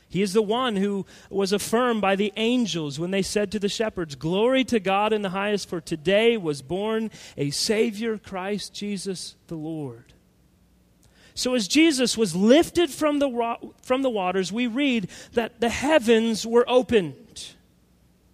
He 0.09 0.20
is 0.20 0.33
the 0.33 0.42
one 0.42 0.77
who 0.77 1.07
was 1.31 1.53
affirmed 1.53 2.00
by 2.00 2.16
the 2.16 2.33
angels 2.37 2.98
when 2.98 3.11
they 3.11 3.22
said 3.22 3.50
to 3.53 3.59
the 3.59 3.68
shepherds, 3.68 4.14
Glory 4.14 4.64
to 4.64 4.79
God 4.79 5.12
in 5.12 5.22
the 5.22 5.31
highest, 5.31 5.68
for 5.68 5.81
today 5.81 6.37
was 6.37 6.61
born 6.61 7.11
a 7.37 7.50
Savior, 7.50 8.18
Christ 8.18 8.74
Jesus 8.74 9.37
the 9.46 9.57
Lord. 9.57 10.12
So, 11.35 11.55
as 11.55 11.66
Jesus 11.66 12.16
was 12.16 12.37
lifted 12.37 12.90
from 12.90 13.18
the, 13.18 13.57
from 13.83 14.03
the 14.03 14.11
waters, 14.11 14.53
we 14.53 14.68
read 14.68 15.09
that 15.33 15.61
the 15.61 15.68
heavens 15.68 16.46
were 16.46 16.64
opened. 16.68 17.14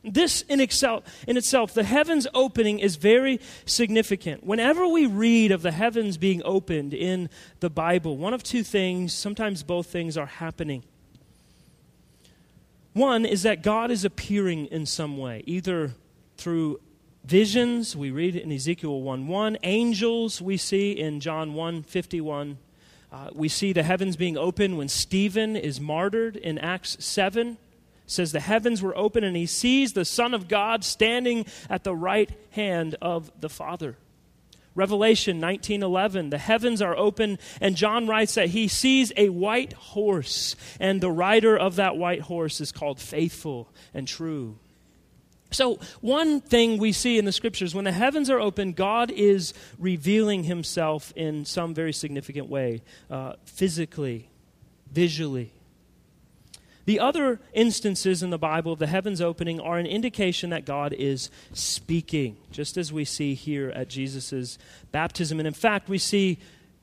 This 0.02 0.42
in 0.42 0.60
itself, 0.60 1.04
in 1.26 1.36
itself, 1.36 1.74
the 1.74 1.84
heavens 1.84 2.26
opening 2.32 2.78
is 2.78 2.96
very 2.96 3.38
significant. 3.66 4.44
Whenever 4.44 4.88
we 4.88 5.04
read 5.04 5.50
of 5.52 5.60
the 5.60 5.72
heavens 5.72 6.16
being 6.16 6.40
opened 6.44 6.94
in 6.94 7.28
the 7.60 7.68
Bible, 7.68 8.16
one 8.16 8.32
of 8.32 8.42
two 8.42 8.62
things, 8.62 9.12
sometimes 9.12 9.62
both 9.62 9.88
things, 9.88 10.16
are 10.16 10.26
happening. 10.26 10.84
One 12.94 13.26
is 13.26 13.42
that 13.42 13.62
God 13.62 13.90
is 13.90 14.04
appearing 14.04 14.66
in 14.66 14.86
some 14.86 15.18
way, 15.18 15.42
either 15.46 15.92
through 16.38 16.80
visions, 17.24 17.94
we 17.94 18.10
read 18.10 18.34
in 18.34 18.50
Ezekiel 18.50 19.02
1 19.02 19.28
1, 19.28 19.58
angels, 19.62 20.40
we 20.40 20.56
see 20.56 20.92
in 20.92 21.20
John 21.20 21.52
1 21.52 21.82
51. 21.82 22.58
Uh, 23.12 23.28
we 23.34 23.48
see 23.48 23.72
the 23.72 23.82
heavens 23.82 24.16
being 24.16 24.38
open 24.38 24.76
when 24.76 24.88
Stephen 24.88 25.56
is 25.56 25.80
martyred 25.80 26.36
in 26.36 26.58
Acts 26.58 26.96
7. 27.04 27.58
Says 28.10 28.32
the 28.32 28.40
heavens 28.40 28.82
were 28.82 28.96
open 28.98 29.22
and 29.22 29.36
he 29.36 29.46
sees 29.46 29.92
the 29.92 30.04
Son 30.04 30.34
of 30.34 30.48
God 30.48 30.82
standing 30.82 31.46
at 31.68 31.84
the 31.84 31.94
right 31.94 32.28
hand 32.50 32.96
of 33.00 33.30
the 33.40 33.48
Father. 33.48 33.96
Revelation 34.74 35.40
19:11 35.40 36.30
the 36.30 36.38
heavens 36.38 36.82
are 36.82 36.96
open 36.96 37.38
and 37.60 37.76
John 37.76 38.08
writes 38.08 38.34
that 38.34 38.48
he 38.48 38.66
sees 38.66 39.12
a 39.16 39.28
white 39.28 39.74
horse 39.74 40.56
and 40.80 41.00
the 41.00 41.10
rider 41.10 41.56
of 41.56 41.76
that 41.76 41.96
white 41.96 42.22
horse 42.22 42.60
is 42.60 42.72
called 42.72 42.98
faithful 42.98 43.68
and 43.94 44.08
true. 44.08 44.58
So, 45.52 45.78
one 46.00 46.40
thing 46.40 46.78
we 46.78 46.90
see 46.90 47.16
in 47.16 47.26
the 47.26 47.32
scriptures 47.32 47.76
when 47.76 47.84
the 47.84 47.92
heavens 47.92 48.28
are 48.28 48.40
open, 48.40 48.72
God 48.72 49.12
is 49.12 49.54
revealing 49.78 50.44
himself 50.44 51.12
in 51.14 51.44
some 51.44 51.74
very 51.74 51.92
significant 51.92 52.48
way, 52.48 52.82
uh, 53.08 53.34
physically, 53.44 54.30
visually. 54.90 55.52
The 56.90 56.98
other 56.98 57.38
instances 57.52 58.20
in 58.20 58.30
the 58.30 58.36
Bible 58.36 58.72
of 58.72 58.80
the 58.80 58.88
heavens 58.88 59.20
opening 59.20 59.60
are 59.60 59.78
an 59.78 59.86
indication 59.86 60.50
that 60.50 60.64
God 60.64 60.92
is 60.92 61.30
speaking, 61.52 62.36
just 62.50 62.76
as 62.76 62.92
we 62.92 63.04
see 63.04 63.34
here 63.34 63.70
at 63.70 63.88
Jesus' 63.88 64.58
baptism. 64.90 65.38
And 65.38 65.46
in 65.46 65.54
fact, 65.54 65.88
we 65.88 65.98
see 65.98 66.38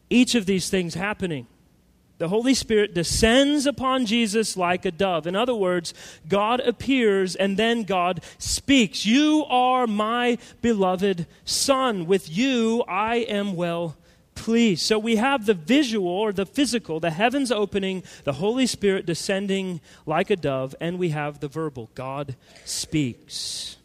each 0.10 0.34
of 0.34 0.46
these 0.46 0.70
things 0.70 0.93
happening. 0.93 1.46
The 2.20 2.30
Holy 2.30 2.54
Spirit 2.54 2.93
descends 2.93 3.65
upon 3.65 4.06
Jesus 4.06 4.56
like 4.56 4.86
a 4.86 4.91
dove. 4.91 5.28
In 5.28 5.36
other 5.36 5.54
words, 5.54 5.93
God 6.30 6.62
appears 6.62 7.36
and 7.36 7.58
then 7.58 7.84
God 7.84 8.24
speaks. 8.38 9.06
You 9.06 9.43
are 9.50 9.88
my 9.88 10.38
beloved 10.62 11.28
Son. 11.43 12.06
With 12.06 12.30
you 12.32 12.82
I 12.88 13.17
am 13.17 13.58
well 13.58 13.98
pleased. 14.38 14.84
So 14.84 14.97
we 14.97 15.17
have 15.17 15.45
the 15.45 15.54
visual 15.54 16.08
or 16.08 16.32
the 16.32 16.45
physical, 16.45 17.00
the 17.00 17.12
heavens 17.12 17.52
opening, 17.52 18.04
the 18.23 18.34
Holy 18.34 18.67
Spirit 18.67 19.06
descending 19.06 19.82
like 20.06 20.30
a 20.30 20.36
dove, 20.36 20.76
and 20.80 20.97
we 20.97 21.10
have 21.10 21.39
the 21.39 21.47
verbal. 21.47 21.89
God 21.95 22.36
speaks. 22.63 23.78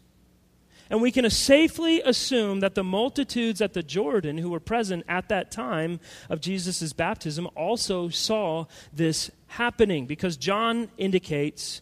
And 0.89 1.01
we 1.01 1.11
can 1.11 1.27
safely 1.29 2.01
assume 2.01 2.59
that 2.59 2.75
the 2.75 2.83
multitudes 2.83 3.61
at 3.61 3.73
the 3.73 3.81
Jordan 3.81 4.37
who 4.37 4.51
were 4.51 4.59
present 4.59 5.03
at 5.07 5.27
that 5.29 5.49
time 5.49 5.99
of 6.29 6.39
Jesus' 6.39 6.93
baptism 6.93 7.49
also 7.55 8.09
saw 8.09 8.65
this 8.93 9.31
happening 9.47 10.05
because 10.05 10.37
John 10.37 10.89
indicates 10.97 11.81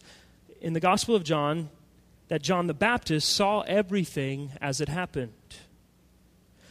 in 0.62 0.72
the 0.72 0.80
Gospel 0.80 1.14
of 1.14 1.24
John 1.24 1.68
that 2.28 2.40
John 2.40 2.68
the 2.68 2.74
Baptist 2.74 3.28
saw 3.28 3.60
everything 3.62 4.52
as 4.62 4.80
it 4.80 4.88
happened. 4.88 5.32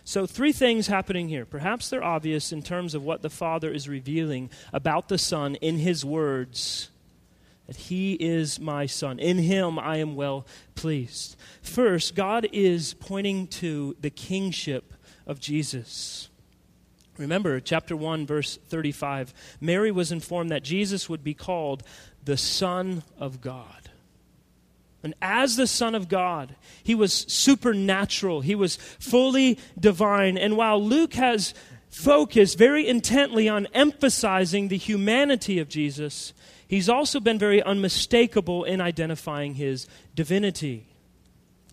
So, 0.03 0.25
three 0.25 0.51
things 0.51 0.87
happening 0.87 1.29
here. 1.29 1.45
Perhaps 1.45 1.89
they're 1.89 2.03
obvious 2.03 2.51
in 2.51 2.63
terms 2.63 2.95
of 2.95 3.03
what 3.03 3.21
the 3.21 3.29
Father 3.29 3.71
is 3.71 3.87
revealing 3.87 4.49
about 4.73 5.07
the 5.07 5.17
Son 5.17 5.55
in 5.55 5.77
His 5.77 6.03
words 6.03 6.89
that 7.67 7.77
He 7.77 8.13
is 8.13 8.59
my 8.59 8.85
Son. 8.85 9.19
In 9.19 9.37
Him 9.37 9.79
I 9.79 9.97
am 9.97 10.15
well 10.15 10.45
pleased. 10.75 11.35
First, 11.61 12.15
God 12.15 12.47
is 12.51 12.95
pointing 12.95 13.47
to 13.47 13.95
the 14.01 14.09
kingship 14.09 14.93
of 15.25 15.39
Jesus. 15.39 16.29
Remember, 17.17 17.59
chapter 17.59 17.95
1, 17.95 18.25
verse 18.25 18.57
35 18.67 19.33
Mary 19.61 19.91
was 19.91 20.11
informed 20.11 20.49
that 20.49 20.63
Jesus 20.63 21.07
would 21.07 21.23
be 21.23 21.33
called 21.33 21.83
the 22.23 22.37
Son 22.37 23.03
of 23.17 23.39
God. 23.39 23.80
And 25.03 25.15
as 25.21 25.55
the 25.55 25.67
Son 25.67 25.95
of 25.95 26.09
God, 26.09 26.55
he 26.83 26.93
was 26.93 27.13
supernatural, 27.27 28.41
he 28.41 28.55
was 28.55 28.75
fully 28.75 29.57
divine. 29.79 30.37
And 30.37 30.55
while 30.55 30.83
Luke 30.83 31.15
has 31.15 31.53
focused 31.89 32.57
very 32.57 32.87
intently 32.87 33.49
on 33.49 33.67
emphasizing 33.73 34.67
the 34.67 34.77
humanity 34.77 35.59
of 35.59 35.69
Jesus, 35.69 36.33
he's 36.67 36.87
also 36.87 37.19
been 37.19 37.39
very 37.39 37.61
unmistakable 37.63 38.63
in 38.63 38.79
identifying 38.79 39.55
his 39.55 39.87
divinity. 40.15 40.85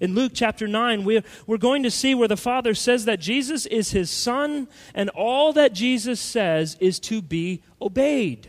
In 0.00 0.14
Luke 0.14 0.32
chapter 0.34 0.68
9, 0.68 1.04
we're, 1.04 1.24
we're 1.46 1.58
going 1.58 1.82
to 1.82 1.90
see 1.90 2.14
where 2.14 2.28
the 2.28 2.36
Father 2.36 2.72
says 2.72 3.04
that 3.04 3.20
Jesus 3.20 3.66
is 3.66 3.90
his 3.90 4.10
Son, 4.10 4.68
and 4.94 5.10
all 5.10 5.52
that 5.52 5.72
Jesus 5.72 6.20
says 6.20 6.76
is 6.80 7.00
to 7.00 7.20
be 7.20 7.62
obeyed. 7.82 8.48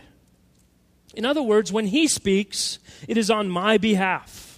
In 1.16 1.26
other 1.26 1.42
words, 1.42 1.72
when 1.72 1.88
he 1.88 2.08
speaks, 2.08 2.78
it 3.08 3.18
is 3.18 3.32
on 3.32 3.50
my 3.50 3.78
behalf. 3.78 4.49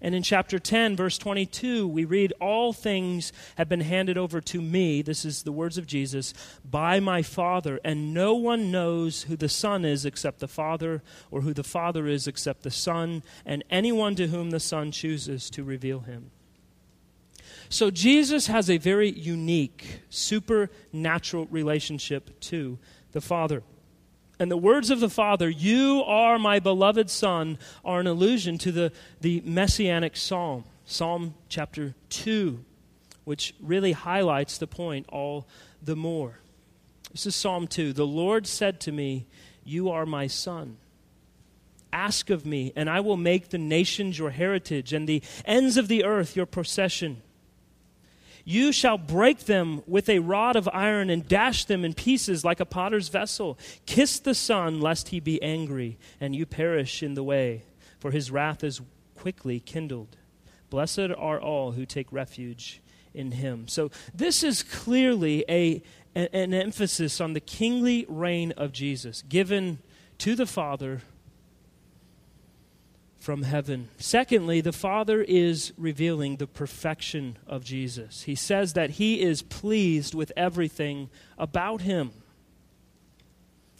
And 0.00 0.14
in 0.14 0.22
chapter 0.22 0.58
10, 0.58 0.94
verse 0.96 1.18
22, 1.18 1.86
we 1.88 2.04
read, 2.04 2.32
All 2.40 2.72
things 2.72 3.32
have 3.56 3.68
been 3.68 3.80
handed 3.80 4.16
over 4.16 4.40
to 4.40 4.62
me, 4.62 5.02
this 5.02 5.24
is 5.24 5.42
the 5.42 5.52
words 5.52 5.76
of 5.76 5.86
Jesus, 5.86 6.34
by 6.64 7.00
my 7.00 7.22
Father, 7.22 7.80
and 7.84 8.14
no 8.14 8.34
one 8.34 8.70
knows 8.70 9.22
who 9.22 9.36
the 9.36 9.48
Son 9.48 9.84
is 9.84 10.04
except 10.04 10.38
the 10.38 10.46
Father, 10.48 11.02
or 11.30 11.40
who 11.40 11.52
the 11.52 11.64
Father 11.64 12.06
is 12.06 12.28
except 12.28 12.62
the 12.62 12.70
Son, 12.70 13.22
and 13.44 13.64
anyone 13.70 14.14
to 14.14 14.28
whom 14.28 14.50
the 14.50 14.60
Son 14.60 14.92
chooses 14.92 15.50
to 15.50 15.64
reveal 15.64 16.00
him. 16.00 16.30
So 17.68 17.90
Jesus 17.90 18.46
has 18.46 18.70
a 18.70 18.78
very 18.78 19.10
unique, 19.10 20.00
supernatural 20.08 21.46
relationship 21.46 22.38
to 22.40 22.78
the 23.12 23.20
Father. 23.20 23.62
And 24.38 24.50
the 24.50 24.56
words 24.56 24.90
of 24.90 25.00
the 25.00 25.10
Father, 25.10 25.50
You 25.50 26.02
are 26.06 26.38
my 26.38 26.60
beloved 26.60 27.10
Son, 27.10 27.58
are 27.84 28.00
an 28.00 28.06
allusion 28.06 28.56
to 28.58 28.72
the, 28.72 28.92
the 29.20 29.42
messianic 29.44 30.16
psalm, 30.16 30.64
Psalm 30.84 31.34
chapter 31.48 31.94
2, 32.10 32.64
which 33.24 33.54
really 33.60 33.92
highlights 33.92 34.58
the 34.58 34.66
point 34.66 35.06
all 35.08 35.46
the 35.82 35.96
more. 35.96 36.38
This 37.12 37.26
is 37.26 37.34
Psalm 37.34 37.66
2. 37.66 37.92
The 37.92 38.06
Lord 38.06 38.46
said 38.46 38.80
to 38.82 38.92
me, 38.92 39.26
You 39.64 39.90
are 39.90 40.06
my 40.06 40.28
Son. 40.28 40.76
Ask 41.92 42.30
of 42.30 42.46
me, 42.46 42.72
and 42.76 42.88
I 42.88 43.00
will 43.00 43.16
make 43.16 43.48
the 43.48 43.58
nations 43.58 44.18
your 44.18 44.30
heritage, 44.30 44.92
and 44.92 45.08
the 45.08 45.22
ends 45.44 45.76
of 45.76 45.88
the 45.88 46.04
earth 46.04 46.36
your 46.36 46.46
possession. 46.46 47.22
You 48.48 48.72
shall 48.72 48.96
break 48.96 49.40
them 49.40 49.82
with 49.86 50.08
a 50.08 50.20
rod 50.20 50.56
of 50.56 50.70
iron 50.72 51.10
and 51.10 51.28
dash 51.28 51.66
them 51.66 51.84
in 51.84 51.92
pieces 51.92 52.46
like 52.46 52.60
a 52.60 52.64
potter's 52.64 53.10
vessel. 53.10 53.58
Kiss 53.84 54.18
the 54.18 54.34
Son, 54.34 54.80
lest 54.80 55.08
he 55.08 55.20
be 55.20 55.42
angry, 55.42 55.98
and 56.18 56.34
you 56.34 56.46
perish 56.46 57.02
in 57.02 57.12
the 57.12 57.22
way, 57.22 57.64
for 57.98 58.10
his 58.10 58.30
wrath 58.30 58.64
is 58.64 58.80
quickly 59.14 59.60
kindled. 59.60 60.16
Blessed 60.70 61.10
are 61.18 61.38
all 61.38 61.72
who 61.72 61.84
take 61.84 62.10
refuge 62.10 62.80
in 63.12 63.32
him. 63.32 63.68
So, 63.68 63.90
this 64.14 64.42
is 64.42 64.62
clearly 64.62 65.44
a, 65.46 65.82
an 66.14 66.54
emphasis 66.54 67.20
on 67.20 67.34
the 67.34 67.40
kingly 67.40 68.06
reign 68.08 68.52
of 68.52 68.72
Jesus, 68.72 69.20
given 69.28 69.80
to 70.16 70.34
the 70.34 70.46
Father 70.46 71.02
from 73.28 73.42
heaven. 73.42 73.90
Secondly, 73.98 74.62
the 74.62 74.72
Father 74.72 75.20
is 75.20 75.74
revealing 75.76 76.36
the 76.36 76.46
perfection 76.46 77.36
of 77.46 77.62
Jesus. 77.62 78.22
He 78.22 78.34
says 78.34 78.72
that 78.72 78.92
he 78.92 79.20
is 79.20 79.42
pleased 79.42 80.14
with 80.14 80.32
everything 80.34 81.10
about 81.36 81.82
him. 81.82 82.12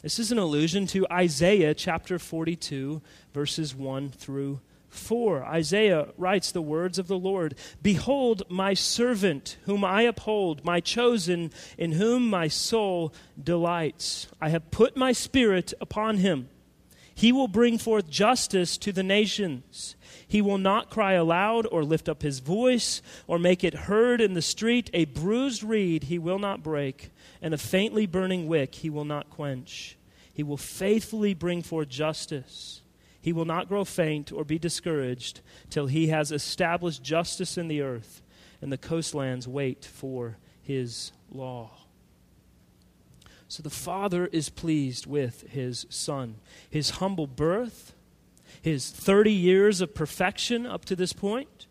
This 0.03 0.19
is 0.19 0.31
an 0.31 0.37
allusion 0.37 0.85
to 0.85 1.07
Isaiah 1.11 1.73
chapter 1.73 2.19
42, 2.19 3.01
verses 3.33 3.73
1 3.73 4.09
through 4.11 4.59
4. 4.89 5.43
Isaiah 5.45 6.09
writes 6.15 6.51
the 6.51 6.61
words 6.61 6.99
of 6.99 7.07
the 7.07 7.17
Lord 7.17 7.55
Behold, 7.81 8.43
my 8.49 8.75
servant, 8.75 9.57
whom 9.63 9.83
I 9.83 10.03
uphold, 10.03 10.63
my 10.63 10.79
chosen, 10.79 11.51
in 11.75 11.93
whom 11.93 12.29
my 12.29 12.49
soul 12.49 13.15
delights. 13.43 14.27
I 14.39 14.49
have 14.49 14.69
put 14.69 14.95
my 14.95 15.11
spirit 15.11 15.73
upon 15.81 16.17
him 16.17 16.49
he 17.19 17.33
will 17.33 17.49
bring 17.49 17.77
forth 17.77 18.09
justice 18.09 18.77
to 18.77 18.93
the 18.93 19.03
nations. 19.03 19.97
He 20.25 20.41
will 20.41 20.57
not 20.57 20.89
cry 20.89 21.13
aloud 21.13 21.67
or 21.69 21.83
lift 21.83 22.07
up 22.07 22.21
his 22.21 22.39
voice 22.39 23.01
or 23.27 23.37
make 23.37 23.61
it 23.61 23.73
heard 23.73 24.21
in 24.21 24.35
the 24.35 24.41
street. 24.41 24.89
A 24.93 25.03
bruised 25.03 25.61
reed 25.61 26.03
he 26.03 26.17
will 26.17 26.39
not 26.39 26.63
break, 26.63 27.09
and 27.41 27.53
a 27.53 27.57
faintly 27.57 28.05
burning 28.05 28.47
wick 28.47 28.73
he 28.75 28.89
will 28.89 29.03
not 29.03 29.29
quench. 29.29 29.97
He 30.33 30.43
will 30.43 30.55
faithfully 30.55 31.33
bring 31.33 31.61
forth 31.61 31.89
justice. 31.89 32.83
He 33.19 33.33
will 33.33 33.43
not 33.43 33.67
grow 33.67 33.83
faint 33.83 34.31
or 34.31 34.45
be 34.45 34.57
discouraged 34.57 35.41
till 35.69 35.87
he 35.87 36.07
has 36.07 36.31
established 36.31 37.03
justice 37.03 37.57
in 37.57 37.67
the 37.67 37.81
earth, 37.81 38.21
and 38.61 38.71
the 38.71 38.77
coastlands 38.77 39.45
wait 39.45 39.83
for 39.83 40.37
his 40.61 41.11
law. 41.29 41.78
So 43.49 43.63
the 43.63 43.71
Father 43.71 44.27
is 44.27 44.47
pleased 44.47 45.07
with 45.07 45.41
his 45.49 45.87
Son. 45.89 46.35
His 46.69 46.91
humble 46.91 47.25
birth, 47.25 47.95
his 48.61 48.91
30 48.91 49.33
years 49.33 49.81
of 49.81 49.95
perfection 49.95 50.67
up 50.67 50.85
to 50.85 50.95
this 50.95 51.13
point. 51.13 51.65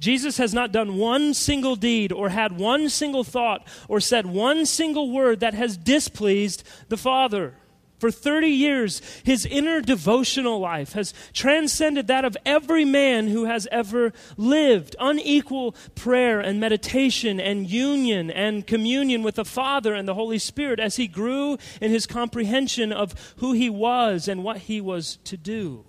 Jesus 0.00 0.38
has 0.38 0.54
not 0.54 0.72
done 0.72 0.96
one 0.96 1.34
single 1.34 1.76
deed 1.76 2.12
or 2.12 2.30
had 2.30 2.58
one 2.58 2.88
single 2.88 3.24
thought 3.24 3.66
or 3.88 4.00
said 4.00 4.24
one 4.24 4.64
single 4.64 5.10
word 5.10 5.40
that 5.40 5.52
has 5.52 5.76
displeased 5.76 6.64
the 6.88 6.96
Father. 6.96 7.54
For 8.04 8.10
30 8.10 8.48
years, 8.48 9.00
his 9.24 9.46
inner 9.46 9.80
devotional 9.80 10.60
life 10.60 10.92
has 10.92 11.14
transcended 11.32 12.06
that 12.08 12.26
of 12.26 12.36
every 12.44 12.84
man 12.84 13.28
who 13.28 13.46
has 13.46 13.66
ever 13.72 14.12
lived. 14.36 14.94
Unequal 15.00 15.74
prayer 15.94 16.38
and 16.38 16.60
meditation 16.60 17.40
and 17.40 17.66
union 17.66 18.30
and 18.30 18.66
communion 18.66 19.22
with 19.22 19.36
the 19.36 19.44
Father 19.46 19.94
and 19.94 20.06
the 20.06 20.12
Holy 20.12 20.38
Spirit 20.38 20.80
as 20.80 20.96
he 20.96 21.08
grew 21.08 21.56
in 21.80 21.90
his 21.90 22.06
comprehension 22.06 22.92
of 22.92 23.14
who 23.38 23.52
he 23.52 23.70
was 23.70 24.28
and 24.28 24.44
what 24.44 24.58
he 24.58 24.82
was 24.82 25.16
to 25.24 25.38
do. 25.38 25.86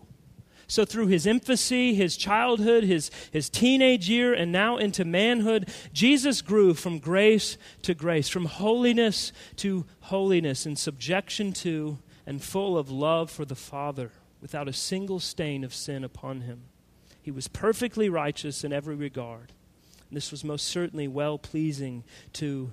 So, 0.68 0.86
through 0.86 1.08
his 1.08 1.26
infancy, 1.26 1.94
his 1.94 2.18
childhood, 2.18 2.86
his, 2.86 3.12
his 3.30 3.50
teenage 3.50 4.10
year, 4.10 4.34
and 4.34 4.52
now 4.52 4.78
into 4.78 5.06
manhood, 5.06 5.70
Jesus 5.94 6.42
grew 6.42 6.74
from 6.74 7.00
grace 7.00 7.58
to 7.84 7.94
grace, 7.94 8.30
from 8.30 8.46
holiness 8.46 9.32
to 9.58 9.86
holiness, 10.00 10.66
in 10.66 10.76
subjection 10.76 11.52
to 11.54 12.00
and 12.26 12.42
full 12.42 12.78
of 12.78 12.90
love 12.90 13.30
for 13.30 13.46
the 13.46 13.56
Father, 13.56 14.12
without 14.42 14.68
a 14.68 14.74
single 14.74 15.20
stain 15.20 15.64
of 15.64 15.74
sin 15.74 16.04
upon 16.04 16.42
him. 16.42 16.64
He 17.22 17.32
was 17.32 17.48
perfectly 17.48 18.10
righteous 18.10 18.64
in 18.64 18.72
every 18.72 18.96
regard. 18.96 19.52
This 20.12 20.32
was 20.32 20.44
most 20.44 20.68
certainly 20.68 21.08
well 21.08 21.38
pleasing 21.38 22.04
to 22.34 22.72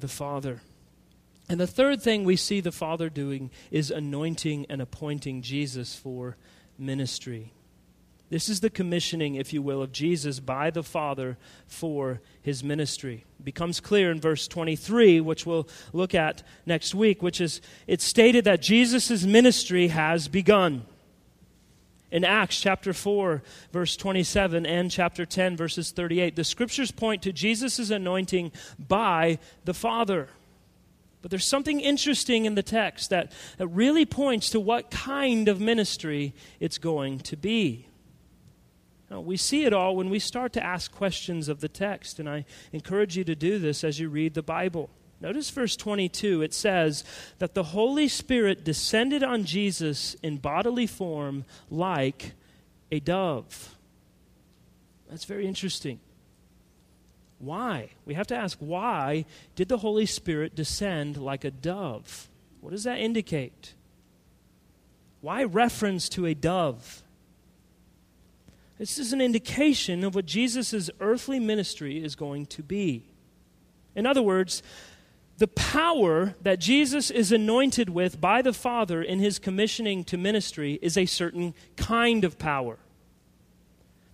the 0.00 0.08
Father. 0.08 0.60
And 1.48 1.58
the 1.58 1.66
third 1.66 2.02
thing 2.02 2.24
we 2.24 2.36
see 2.36 2.60
the 2.60 2.72
Father 2.72 3.08
doing 3.10 3.50
is 3.70 3.90
anointing 3.90 4.66
and 4.68 4.80
appointing 4.80 5.42
Jesus 5.42 5.94
for 5.94 6.36
ministry. 6.78 7.52
This 8.34 8.48
is 8.48 8.58
the 8.58 8.68
commissioning, 8.68 9.36
if 9.36 9.52
you 9.52 9.62
will, 9.62 9.80
of 9.80 9.92
Jesus 9.92 10.40
by 10.40 10.70
the 10.70 10.82
Father 10.82 11.38
for 11.68 12.20
his 12.42 12.64
ministry. 12.64 13.24
It 13.38 13.44
becomes 13.44 13.78
clear 13.78 14.10
in 14.10 14.20
verse 14.20 14.48
23, 14.48 15.20
which 15.20 15.46
we'll 15.46 15.68
look 15.92 16.16
at 16.16 16.42
next 16.66 16.96
week, 16.96 17.22
which 17.22 17.40
is 17.40 17.60
it's 17.86 18.02
stated 18.02 18.44
that 18.46 18.60
Jesus' 18.60 19.22
ministry 19.22 19.86
has 19.86 20.26
begun. 20.26 20.84
In 22.10 22.24
Acts 22.24 22.60
chapter 22.60 22.92
4, 22.92 23.40
verse 23.70 23.96
27, 23.96 24.66
and 24.66 24.90
chapter 24.90 25.24
10, 25.24 25.56
verses 25.56 25.92
38, 25.92 26.34
the 26.34 26.42
scriptures 26.42 26.90
point 26.90 27.22
to 27.22 27.32
Jesus' 27.32 27.88
anointing 27.88 28.50
by 28.80 29.38
the 29.64 29.74
Father. 29.74 30.26
But 31.22 31.30
there's 31.30 31.46
something 31.46 31.78
interesting 31.78 32.46
in 32.46 32.56
the 32.56 32.64
text 32.64 33.10
that, 33.10 33.30
that 33.58 33.68
really 33.68 34.04
points 34.04 34.50
to 34.50 34.58
what 34.58 34.90
kind 34.90 35.46
of 35.46 35.60
ministry 35.60 36.34
it's 36.58 36.78
going 36.78 37.20
to 37.20 37.36
be. 37.36 37.86
Now, 39.10 39.20
we 39.20 39.36
see 39.36 39.64
it 39.64 39.72
all 39.72 39.96
when 39.96 40.10
we 40.10 40.18
start 40.18 40.52
to 40.54 40.64
ask 40.64 40.90
questions 40.90 41.48
of 41.48 41.60
the 41.60 41.68
text, 41.68 42.18
and 42.18 42.28
I 42.28 42.44
encourage 42.72 43.16
you 43.16 43.24
to 43.24 43.34
do 43.34 43.58
this 43.58 43.84
as 43.84 44.00
you 44.00 44.08
read 44.08 44.34
the 44.34 44.42
Bible. 44.42 44.90
Notice 45.20 45.50
verse 45.50 45.76
22. 45.76 46.42
It 46.42 46.52
says 46.52 47.04
that 47.38 47.54
the 47.54 47.62
Holy 47.64 48.08
Spirit 48.08 48.64
descended 48.64 49.22
on 49.22 49.44
Jesus 49.44 50.16
in 50.22 50.38
bodily 50.38 50.86
form 50.86 51.44
like 51.70 52.32
a 52.90 53.00
dove. 53.00 53.76
That's 55.08 55.24
very 55.24 55.46
interesting. 55.46 56.00
Why? 57.38 57.90
We 58.06 58.14
have 58.14 58.26
to 58.28 58.36
ask 58.36 58.58
why 58.58 59.26
did 59.54 59.68
the 59.68 59.78
Holy 59.78 60.06
Spirit 60.06 60.54
descend 60.54 61.16
like 61.16 61.44
a 61.44 61.50
dove? 61.50 62.28
What 62.60 62.70
does 62.70 62.84
that 62.84 62.98
indicate? 62.98 63.74
Why 65.20 65.44
reference 65.44 66.08
to 66.10 66.26
a 66.26 66.34
dove? 66.34 67.03
This 68.78 68.98
is 68.98 69.12
an 69.12 69.20
indication 69.20 70.02
of 70.02 70.14
what 70.14 70.26
Jesus' 70.26 70.90
earthly 71.00 71.38
ministry 71.38 72.02
is 72.02 72.16
going 72.16 72.46
to 72.46 72.62
be. 72.62 73.04
In 73.94 74.06
other 74.06 74.22
words, 74.22 74.62
the 75.38 75.48
power 75.48 76.34
that 76.42 76.58
Jesus 76.58 77.10
is 77.10 77.32
anointed 77.32 77.88
with 77.88 78.20
by 78.20 78.42
the 78.42 78.52
Father 78.52 79.02
in 79.02 79.18
his 79.18 79.38
commissioning 79.38 80.04
to 80.04 80.16
ministry 80.16 80.78
is 80.82 80.96
a 80.96 81.06
certain 81.06 81.54
kind 81.76 82.24
of 82.24 82.38
power. 82.38 82.78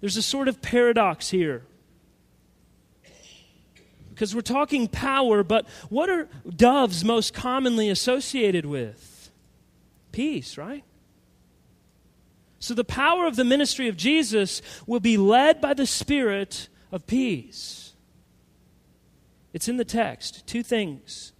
There's 0.00 0.16
a 0.16 0.22
sort 0.22 0.48
of 0.48 0.62
paradox 0.62 1.30
here. 1.30 1.62
Because 4.10 4.34
we're 4.34 4.42
talking 4.42 4.88
power, 4.88 5.42
but 5.42 5.66
what 5.88 6.10
are 6.10 6.28
doves 6.54 7.04
most 7.04 7.32
commonly 7.32 7.88
associated 7.88 8.66
with? 8.66 9.30
Peace, 10.12 10.58
right? 10.58 10.84
So 12.60 12.74
the 12.74 12.84
power 12.84 13.26
of 13.26 13.36
the 13.36 13.44
ministry 13.44 13.88
of 13.88 13.96
Jesus 13.96 14.60
will 14.86 15.00
be 15.00 15.16
led 15.16 15.60
by 15.60 15.74
the 15.74 15.86
Spirit 15.86 16.68
of 16.92 17.06
peace. 17.06 17.94
It's 19.52 19.68
in 19.68 19.78
the 19.78 19.84
text. 19.84 20.46
Two 20.46 20.62
things. 20.62 21.32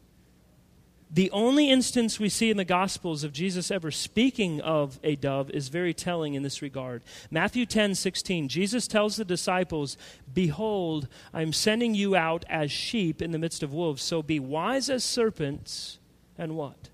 The 1.13 1.31
only 1.33 1.69
instance 1.69 2.21
we 2.21 2.29
see 2.29 2.51
in 2.51 2.57
the 2.57 2.65
Gospels 2.65 3.23
of 3.25 3.33
Jesus 3.33 3.71
ever 3.71 3.91
speaking 3.91 4.61
of 4.61 4.99
a 5.03 5.17
dove 5.17 5.51
is 5.51 5.69
very 5.69 5.93
telling 5.93 6.35
in 6.35 6.43
this 6.43 6.63
regard. 6.63 7.03
Matthew 7.31 7.67
10 7.67 7.97
16, 7.97 8.49
Jesus 8.49 8.87
tells 8.87 9.17
the 9.17 9.25
disciples, 9.25 9.97
Behold, 10.33 11.09
I'm 11.35 11.53
sending 11.53 11.95
you 11.95 12.15
out 12.15 12.45
as 12.49 12.71
sheep 12.71 13.21
in 13.21 13.33
the 13.33 13.39
midst 13.39 13.65
of 13.65 13.75
wolves, 13.75 14.03
so 14.03 14.23
be 14.23 14.39
wise 14.39 14.89
as 14.89 15.03
serpents 15.03 15.99
and 16.39 16.57
what? 16.57 16.91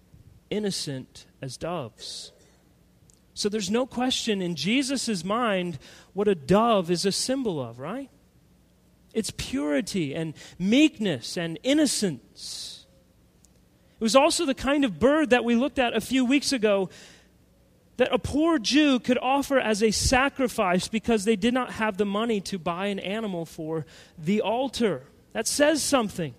Innocent 0.49 1.27
as 1.43 1.59
doves. 1.59 2.33
So 3.37 3.51
there's 3.51 3.71
no 3.71 3.85
question 3.85 4.41
in 4.41 4.57
Jesus' 4.57 5.23
mind 5.23 5.79
what 6.15 6.27
a 6.27 6.35
dove 6.35 6.91
is 6.91 7.05
a 7.05 7.13
symbol 7.13 7.63
of, 7.63 7.79
right? 7.79 8.09
It's 9.13 9.31
purity 9.37 10.15
and 10.15 10.33
meekness 10.59 11.37
and 11.37 11.59
innocence. 11.63 12.87
It 14.01 14.03
was 14.03 14.17
also 14.17 14.47
the 14.47 14.55
kind 14.55 14.87
of 14.87 14.99
bird 14.99 15.31
that 15.31 15.45
we 15.45 15.55
looked 15.55 15.79
at 15.79 15.95
a 15.95 16.01
few 16.01 16.25
weeks 16.25 16.51
ago 16.51 16.89
that 17.99 18.09
a 18.11 18.19
poor 18.19 18.59
Jew 18.59 18.99
could 18.99 19.19
offer 19.21 19.61
as 19.61 19.83
a 19.83 19.91
sacrifice 19.91 20.89
because 20.89 21.27
they 21.27 21.37
did 21.37 21.53
not 21.53 21.73
have 21.73 21.99
the 21.99 22.07
money 22.07 22.41
to 22.41 22.59
buy 22.59 22.87
an 22.87 22.99
animal 22.99 23.45
for 23.45 23.85
the 24.17 24.41
altar. 24.41 25.03
That 25.35 25.47
says 25.47 25.83
something. 25.83 26.35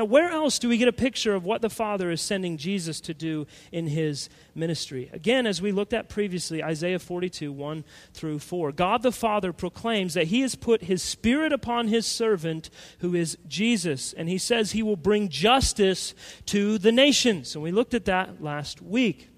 Now, 0.00 0.06
where 0.06 0.30
else 0.30 0.58
do 0.58 0.70
we 0.70 0.78
get 0.78 0.88
a 0.88 0.94
picture 0.94 1.34
of 1.34 1.44
what 1.44 1.60
the 1.60 1.68
Father 1.68 2.10
is 2.10 2.22
sending 2.22 2.56
Jesus 2.56 3.02
to 3.02 3.12
do 3.12 3.46
in 3.70 3.86
his 3.86 4.30
ministry? 4.54 5.10
Again, 5.12 5.46
as 5.46 5.60
we 5.60 5.72
looked 5.72 5.92
at 5.92 6.08
previously, 6.08 6.64
Isaiah 6.64 6.98
42, 6.98 7.52
1 7.52 7.84
through 8.14 8.38
4. 8.38 8.72
God 8.72 9.02
the 9.02 9.12
Father 9.12 9.52
proclaims 9.52 10.14
that 10.14 10.28
he 10.28 10.40
has 10.40 10.54
put 10.54 10.84
his 10.84 11.02
Spirit 11.02 11.52
upon 11.52 11.88
his 11.88 12.06
servant, 12.06 12.70
who 13.00 13.14
is 13.14 13.36
Jesus, 13.46 14.14
and 14.14 14.26
he 14.26 14.38
says 14.38 14.72
he 14.72 14.82
will 14.82 14.96
bring 14.96 15.28
justice 15.28 16.14
to 16.46 16.78
the 16.78 16.92
nations. 16.92 17.54
And 17.54 17.62
we 17.62 17.70
looked 17.70 17.92
at 17.92 18.06
that 18.06 18.42
last 18.42 18.80
week. 18.80 19.28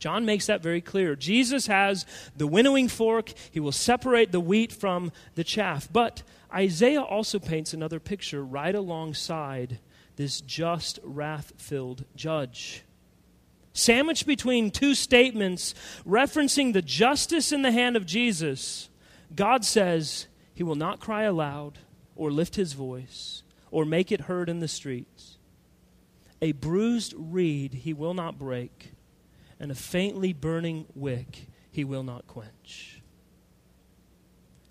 John 0.00 0.24
makes 0.24 0.46
that 0.46 0.60
very 0.60 0.80
clear. 0.80 1.14
Jesus 1.14 1.68
has 1.68 2.04
the 2.36 2.48
winnowing 2.48 2.88
fork, 2.88 3.32
he 3.52 3.60
will 3.60 3.70
separate 3.70 4.32
the 4.32 4.40
wheat 4.40 4.72
from 4.72 5.12
the 5.36 5.44
chaff. 5.44 5.88
But 5.92 6.24
Isaiah 6.52 7.02
also 7.02 7.38
paints 7.38 7.72
another 7.72 8.00
picture 8.00 8.44
right 8.44 8.74
alongside 8.74 9.78
this 10.16 10.40
just, 10.40 10.98
wrath 11.02 11.52
filled 11.56 12.04
judge. 12.14 12.82
Sandwiched 13.72 14.26
between 14.26 14.70
two 14.70 14.94
statements 14.94 15.74
referencing 16.06 16.72
the 16.72 16.82
justice 16.82 17.52
in 17.52 17.62
the 17.62 17.72
hand 17.72 17.96
of 17.96 18.04
Jesus, 18.04 18.90
God 19.34 19.64
says 19.64 20.26
he 20.52 20.62
will 20.62 20.74
not 20.74 21.00
cry 21.00 21.22
aloud 21.22 21.78
or 22.14 22.30
lift 22.30 22.56
his 22.56 22.74
voice 22.74 23.42
or 23.70 23.84
make 23.84 24.12
it 24.12 24.22
heard 24.22 24.48
in 24.48 24.60
the 24.60 24.68
streets. 24.68 25.38
A 26.42 26.52
bruised 26.52 27.14
reed 27.16 27.72
he 27.72 27.94
will 27.94 28.14
not 28.14 28.38
break, 28.38 28.92
and 29.58 29.70
a 29.70 29.76
faintly 29.76 30.32
burning 30.32 30.86
wick 30.94 31.46
he 31.70 31.84
will 31.84 32.02
not 32.02 32.26
quench. 32.26 33.01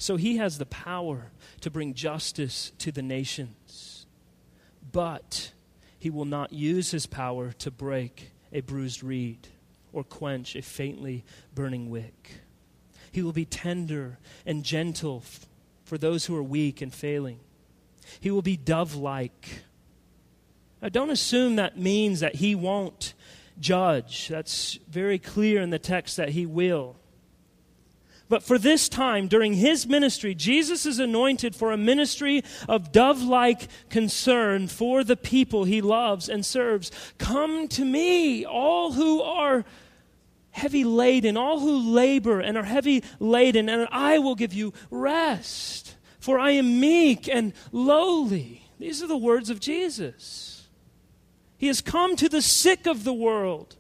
So 0.02 0.16
he 0.16 0.38
has 0.38 0.58
the 0.58 0.66
power 0.66 1.28
to 1.60 1.70
bring 1.70 1.94
justice 1.94 2.72
to 2.80 2.92
the 2.92 3.04
nations. 3.04 4.08
But 4.92 5.52
he 6.00 6.10
will 6.10 6.26
not 6.26 6.52
use 6.52 6.90
his 6.90 7.06
power 7.06 7.52
to 7.60 7.70
break 7.70 8.32
a 8.52 8.62
bruised 8.62 9.04
reed 9.04 9.50
or 9.94 10.04
quench 10.04 10.56
a 10.56 10.64
faintly 10.64 11.24
burning 11.54 11.92
wick. 11.92 12.42
He 13.12 13.22
will 13.22 13.32
be 13.32 13.46
tender 13.46 14.18
and 14.44 14.64
gentle 14.64 15.22
f- 15.24 15.46
for 15.84 16.00
those 16.00 16.26
who 16.26 16.36
are 16.36 16.42
weak 16.42 16.82
and 16.82 16.92
failing. 16.92 17.40
He 18.20 18.32
will 18.32 18.42
be 18.42 18.58
dove 18.58 18.96
like. 18.96 19.66
Now, 20.82 20.90
don't 20.90 21.12
assume 21.12 21.58
that 21.58 21.78
means 21.78 22.22
that 22.22 22.34
he 22.34 22.56
won't 22.56 23.14
judge. 23.60 24.30
That's 24.30 24.80
very 24.90 25.20
clear 25.20 25.62
in 25.62 25.70
the 25.70 25.78
text 25.78 26.18
that 26.18 26.30
he 26.30 26.48
will. 26.48 26.96
But 28.32 28.44
for 28.44 28.58
this 28.58 28.88
time, 28.88 29.28
during 29.28 29.56
his 29.56 29.86
ministry, 29.86 30.34
Jesus 30.34 30.86
is 30.86 31.00
anointed 31.00 31.54
for 31.54 31.74
a 31.74 31.78
ministry 31.78 32.46
of 32.70 32.94
dove 32.94 33.22
like 33.22 33.68
concern 33.90 34.70
for 34.70 35.04
the 35.04 35.18
people 35.18 35.66
he 35.66 35.82
loves 35.82 36.30
and 36.30 36.46
serves. 36.46 36.92
Come 37.18 37.68
to 37.68 37.84
me, 37.84 38.46
all 38.46 38.94
who 38.94 39.22
are 39.22 39.66
heavy 40.52 40.86
laden, 40.86 41.36
all 41.36 41.60
who 41.60 41.92
labor 41.92 42.40
and 42.40 42.58
are 42.58 42.64
heavy 42.64 43.04
laden, 43.20 43.68
and 43.68 43.86
I 43.92 44.18
will 44.20 44.36
give 44.36 44.54
you 44.54 44.72
rest. 44.90 45.98
For 46.22 46.40
I 46.40 46.52
am 46.52 46.80
meek 46.80 47.28
and 47.28 47.52
lowly. 47.74 48.64
These 48.80 49.04
are 49.04 49.08
the 49.08 49.18
words 49.18 49.50
of 49.50 49.60
Jesus. 49.60 50.70
He 51.58 51.68
has 51.68 51.82
come 51.82 52.16
to 52.16 52.30
the 52.30 52.42
sick 52.42 52.86
of 52.86 53.04
the 53.04 53.14
world, 53.14 53.76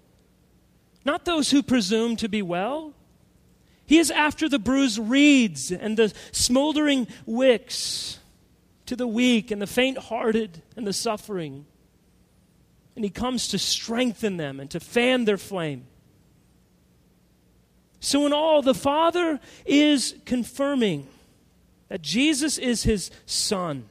not 1.06 1.24
those 1.24 1.52
who 1.52 1.64
presume 1.64 2.18
to 2.18 2.28
be 2.28 2.42
well. 2.42 2.96
He 3.92 4.00
is 4.00 4.10
after 4.10 4.48
the 4.48 4.58
bruised 4.58 5.00
reeds 5.00 5.70
and 5.70 5.98
the 5.98 6.14
smoldering 6.32 7.10
wicks, 7.26 8.20
to 8.86 8.96
the 8.96 9.06
weak 9.06 9.52
and 9.52 9.62
the 9.62 9.68
faint 9.68 9.98
hearted 9.98 10.62
and 10.78 10.88
the 10.88 10.94
suffering. 10.94 11.66
And 12.96 13.04
he 13.04 13.12
comes 13.12 13.50
to 13.50 13.60
strengthen 13.60 14.38
them 14.38 14.62
and 14.62 14.72
to 14.72 14.80
fan 14.80 15.26
their 15.26 15.38
flame. 15.38 15.88
So, 18.00 18.26
in 18.26 18.32
all, 18.32 18.62
the 18.62 18.74
Father 18.74 19.42
is 19.66 20.16
confirming 20.24 21.10
that 21.90 22.02
Jesus 22.02 22.58
is 22.58 22.84
his 22.84 23.12
Son. 23.26 23.90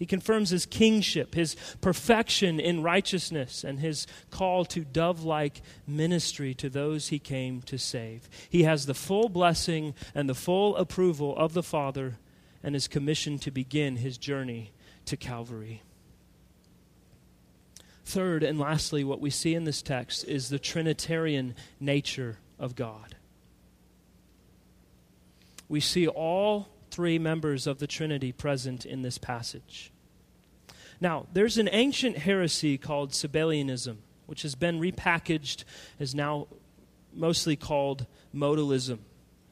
He 0.00 0.06
confirms 0.06 0.48
his 0.48 0.64
kingship, 0.64 1.34
his 1.34 1.56
perfection 1.82 2.58
in 2.58 2.82
righteousness, 2.82 3.64
and 3.64 3.80
his 3.80 4.06
call 4.30 4.64
to 4.64 4.80
dove 4.80 5.24
like 5.24 5.60
ministry 5.86 6.54
to 6.54 6.70
those 6.70 7.08
he 7.08 7.18
came 7.18 7.60
to 7.62 7.76
save. 7.76 8.26
He 8.48 8.62
has 8.62 8.86
the 8.86 8.94
full 8.94 9.28
blessing 9.28 9.94
and 10.14 10.26
the 10.26 10.34
full 10.34 10.74
approval 10.76 11.36
of 11.36 11.52
the 11.52 11.62
Father 11.62 12.16
and 12.62 12.74
is 12.74 12.88
commissioned 12.88 13.42
to 13.42 13.50
begin 13.50 13.96
his 13.96 14.16
journey 14.16 14.72
to 15.04 15.18
Calvary. 15.18 15.82
Third 18.06 18.42
and 18.42 18.58
lastly, 18.58 19.04
what 19.04 19.20
we 19.20 19.28
see 19.28 19.54
in 19.54 19.64
this 19.64 19.82
text 19.82 20.24
is 20.24 20.48
the 20.48 20.58
Trinitarian 20.58 21.54
nature 21.78 22.38
of 22.58 22.74
God. 22.74 23.16
We 25.68 25.80
see 25.80 26.08
all 26.08 26.68
three 26.90 27.18
members 27.18 27.66
of 27.66 27.78
the 27.78 27.86
Trinity 27.86 28.32
present 28.32 28.84
in 28.84 29.02
this 29.02 29.18
passage. 29.18 29.92
Now, 31.00 31.26
there's 31.32 31.58
an 31.58 31.68
ancient 31.72 32.18
heresy 32.18 32.76
called 32.76 33.12
Sabellianism, 33.12 33.96
which 34.26 34.42
has 34.42 34.54
been 34.54 34.80
repackaged 34.80 35.64
as 35.98 36.14
now 36.14 36.48
mostly 37.14 37.56
called 37.56 38.06
modalism. 38.34 38.98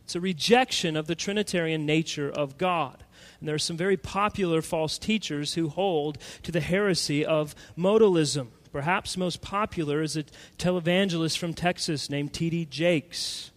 It's 0.04 0.14
a 0.14 0.20
rejection 0.20 0.96
of 0.96 1.06
the 1.06 1.14
Trinitarian 1.14 1.84
nature 1.84 2.30
of 2.30 2.56
God. 2.58 3.04
And 3.40 3.48
there 3.48 3.54
are 3.54 3.58
some 3.58 3.76
very 3.76 3.96
popular 3.96 4.62
false 4.62 4.98
teachers 4.98 5.54
who 5.54 5.68
hold 5.68 6.18
to 6.42 6.52
the 6.52 6.60
heresy 6.60 7.24
of 7.24 7.54
modalism. 7.76 8.48
Perhaps 8.72 9.16
most 9.16 9.40
popular 9.40 10.02
is 10.02 10.16
a 10.16 10.24
televangelist 10.58 11.38
from 11.38 11.54
Texas 11.54 12.10
named 12.10 12.32
T.D. 12.32 12.66
Jakes 12.66 13.50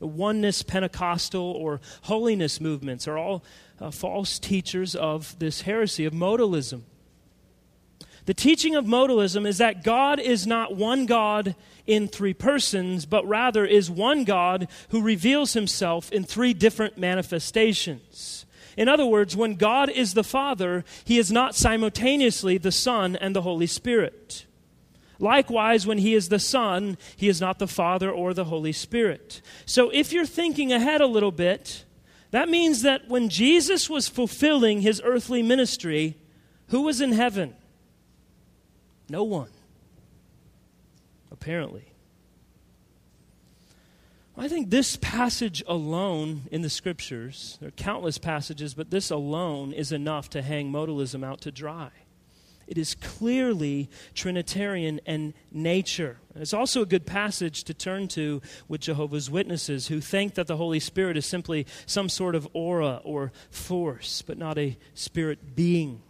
oneness 0.00 0.62
Pentecostal 0.62 1.42
or 1.42 1.80
holiness 2.02 2.60
movements 2.60 3.08
are 3.08 3.16
all 3.16 3.44
uh, 3.80 3.90
false 3.90 4.38
teachers 4.38 4.94
of 4.94 5.38
this 5.38 5.62
heresy 5.62 6.04
of 6.04 6.12
modalism. 6.12 6.82
The 8.26 8.34
teaching 8.34 8.74
of 8.74 8.84
modalism 8.84 9.46
is 9.46 9.58
that 9.58 9.84
God 9.84 10.18
is 10.18 10.46
not 10.46 10.74
one 10.74 11.06
God 11.06 11.54
in 11.86 12.08
three 12.08 12.34
persons, 12.34 13.06
but 13.06 13.26
rather 13.26 13.64
is 13.64 13.88
one 13.88 14.24
God 14.24 14.66
who 14.88 15.00
reveals 15.00 15.52
himself 15.52 16.10
in 16.10 16.24
three 16.24 16.52
different 16.52 16.98
manifestations. 16.98 18.44
In 18.76 18.88
other 18.88 19.06
words, 19.06 19.36
when 19.36 19.54
God 19.54 19.88
is 19.88 20.14
the 20.14 20.24
Father, 20.24 20.84
he 21.04 21.18
is 21.18 21.30
not 21.30 21.54
simultaneously 21.54 22.58
the 22.58 22.72
Son 22.72 23.14
and 23.16 23.34
the 23.34 23.42
Holy 23.42 23.66
Spirit. 23.66 24.45
Likewise, 25.18 25.86
when 25.86 25.98
he 25.98 26.14
is 26.14 26.28
the 26.28 26.38
Son, 26.38 26.98
he 27.16 27.28
is 27.28 27.40
not 27.40 27.58
the 27.58 27.66
Father 27.66 28.10
or 28.10 28.34
the 28.34 28.44
Holy 28.44 28.72
Spirit. 28.72 29.40
So 29.64 29.90
if 29.90 30.12
you're 30.12 30.26
thinking 30.26 30.72
ahead 30.72 31.00
a 31.00 31.06
little 31.06 31.32
bit, 31.32 31.84
that 32.30 32.48
means 32.48 32.82
that 32.82 33.08
when 33.08 33.28
Jesus 33.28 33.88
was 33.88 34.08
fulfilling 34.08 34.80
his 34.80 35.00
earthly 35.04 35.42
ministry, 35.42 36.16
who 36.68 36.82
was 36.82 37.00
in 37.00 37.12
heaven? 37.12 37.54
No 39.08 39.24
one. 39.24 39.50
Apparently. 41.30 41.92
I 44.38 44.48
think 44.48 44.68
this 44.68 44.96
passage 44.96 45.62
alone 45.66 46.42
in 46.50 46.60
the 46.60 46.68
scriptures, 46.68 47.56
there 47.60 47.68
are 47.68 47.72
countless 47.72 48.18
passages, 48.18 48.74
but 48.74 48.90
this 48.90 49.10
alone 49.10 49.72
is 49.72 49.92
enough 49.92 50.28
to 50.30 50.42
hang 50.42 50.70
modalism 50.70 51.24
out 51.24 51.40
to 51.42 51.50
dry. 51.50 51.90
It 52.66 52.78
is 52.78 52.96
clearly 52.96 53.88
Trinitarian 54.14 54.98
in 55.06 55.34
nature. 55.52 56.18
It's 56.34 56.52
also 56.52 56.82
a 56.82 56.86
good 56.86 57.06
passage 57.06 57.64
to 57.64 57.74
turn 57.74 58.08
to 58.08 58.42
with 58.66 58.80
Jehovah's 58.80 59.30
Witnesses 59.30 59.86
who 59.86 60.00
think 60.00 60.34
that 60.34 60.48
the 60.48 60.56
Holy 60.56 60.80
Spirit 60.80 61.16
is 61.16 61.26
simply 61.26 61.66
some 61.86 62.08
sort 62.08 62.34
of 62.34 62.48
aura 62.52 63.00
or 63.04 63.32
force, 63.50 64.22
but 64.22 64.36
not 64.36 64.58
a 64.58 64.76
spirit 64.94 65.54
being. 65.54 66.02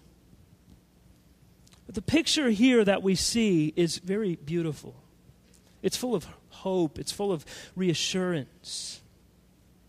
But 1.84 1.94
the 1.94 2.02
picture 2.02 2.50
here 2.50 2.84
that 2.84 3.02
we 3.02 3.14
see 3.14 3.72
is 3.76 3.98
very 3.98 4.36
beautiful. 4.36 4.96
It's 5.82 5.96
full 5.96 6.14
of 6.14 6.26
hope, 6.48 6.98
it's 6.98 7.12
full 7.12 7.32
of 7.32 7.44
reassurance. 7.76 9.02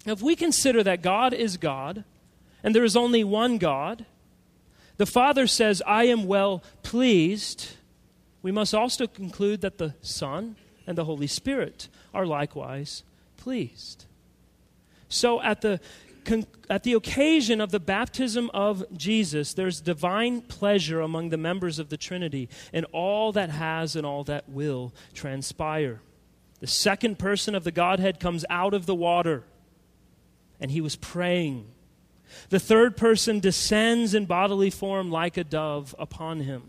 If 0.05 0.22
we 0.22 0.36
consider 0.36 0.84
that 0.84 1.01
God 1.01 1.34
is 1.34 1.57
God 1.57 2.03
and 2.61 2.76
there 2.76 2.84
is 2.84 2.95
only 2.95 3.24
one 3.24 3.57
God, 3.57 4.05
the 4.98 5.06
Father 5.06 5.48
says, 5.48 5.82
I 5.86 6.06
am 6.06 6.26
well 6.26 6.64
pleased. 6.84 7.76
We 8.41 8.52
must 8.52 8.74
also 8.74 9.08
conclude 9.08 9.62
that 9.62 9.78
the 9.78 9.95
Son 10.02 10.56
and 10.86 10.98
the 10.98 11.06
Holy 11.06 11.28
Spirit 11.28 11.88
are 12.14 12.26
likewise 12.26 13.04
pleased. 13.38 14.06
So 15.10 15.41
at 15.41 15.62
the 15.62 15.80
at 16.70 16.84
the 16.84 16.93
occasion 16.93 17.62
of 17.62 17.72
the 17.72 17.80
baptism 17.80 18.52
of 18.54 18.84
Jesus, 18.98 19.54
there's 19.54 19.80
divine 19.80 20.41
pleasure 20.41 21.00
among 21.00 21.30
the 21.30 21.38
members 21.38 21.80
of 21.80 21.88
the 21.88 21.95
Trinity 21.95 22.50
in 22.74 22.84
all 22.86 23.32
that 23.32 23.50
has 23.50 23.95
and 23.95 24.06
all 24.06 24.26
that 24.26 24.50
will 24.50 24.93
transpire. 25.14 26.02
The 26.60 26.68
second 26.68 27.20
person 27.20 27.56
of 27.56 27.64
the 27.64 27.72
Godhead 27.72 28.20
comes 28.20 28.43
out 28.50 28.74
of 28.74 28.86
the 28.86 28.95
water, 28.95 29.43
and 30.60 30.70
he 30.70 30.82
was 30.82 30.95
praying. 30.95 31.68
The 32.50 32.60
third 32.60 32.98
person 32.98 33.40
descends 33.40 34.14
in 34.14 34.26
bodily 34.26 34.70
form 34.70 35.12
like 35.12 35.38
a 35.38 35.44
dove 35.44 35.96
upon 35.98 36.42
him. 36.42 36.64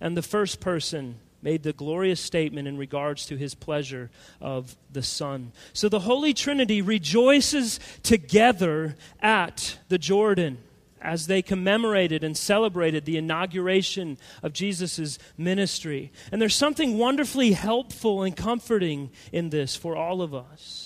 And 0.00 0.16
the 0.16 0.22
first 0.22 0.60
person 0.60 1.16
made 1.42 1.62
the 1.62 1.72
glorious 1.72 2.20
statement 2.20 2.66
in 2.66 2.76
regards 2.76 3.26
to 3.26 3.36
his 3.36 3.54
pleasure 3.54 4.10
of 4.40 4.76
the 4.92 5.02
Son. 5.02 5.52
So 5.72 5.88
the 5.88 6.00
Holy 6.00 6.34
Trinity 6.34 6.82
rejoices 6.82 7.78
together 8.02 8.96
at 9.20 9.78
the 9.88 9.98
Jordan 9.98 10.58
as 11.00 11.28
they 11.28 11.42
commemorated 11.42 12.24
and 12.24 12.36
celebrated 12.36 13.04
the 13.04 13.16
inauguration 13.16 14.18
of 14.42 14.52
Jesus' 14.52 15.18
ministry. 15.38 16.10
And 16.32 16.42
there's 16.42 16.54
something 16.54 16.98
wonderfully 16.98 17.52
helpful 17.52 18.22
and 18.22 18.36
comforting 18.36 19.10
in 19.30 19.50
this 19.50 19.76
for 19.76 19.94
all 19.94 20.22
of 20.22 20.34
us. 20.34 20.85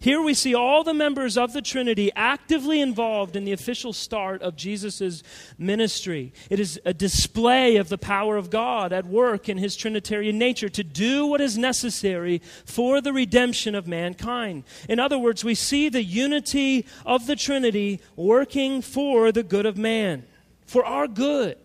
Here 0.00 0.22
we 0.22 0.34
see 0.34 0.54
all 0.54 0.84
the 0.84 0.94
members 0.94 1.36
of 1.36 1.52
the 1.52 1.60
Trinity 1.60 2.12
actively 2.14 2.80
involved 2.80 3.34
in 3.34 3.44
the 3.44 3.52
official 3.52 3.92
start 3.92 4.42
of 4.42 4.54
Jesus' 4.54 5.24
ministry. 5.58 6.32
It 6.50 6.60
is 6.60 6.80
a 6.84 6.94
display 6.94 7.76
of 7.76 7.88
the 7.88 7.98
power 7.98 8.36
of 8.36 8.48
God 8.48 8.92
at 8.92 9.06
work 9.06 9.48
in 9.48 9.58
his 9.58 9.74
Trinitarian 9.74 10.38
nature 10.38 10.68
to 10.68 10.84
do 10.84 11.26
what 11.26 11.40
is 11.40 11.58
necessary 11.58 12.40
for 12.64 13.00
the 13.00 13.12
redemption 13.12 13.74
of 13.74 13.88
mankind. 13.88 14.62
In 14.88 15.00
other 15.00 15.18
words, 15.18 15.42
we 15.42 15.56
see 15.56 15.88
the 15.88 16.04
unity 16.04 16.86
of 17.04 17.26
the 17.26 17.36
Trinity 17.36 18.00
working 18.14 18.82
for 18.82 19.32
the 19.32 19.42
good 19.42 19.66
of 19.66 19.76
man, 19.76 20.24
for 20.64 20.84
our 20.84 21.08
good. 21.08 21.58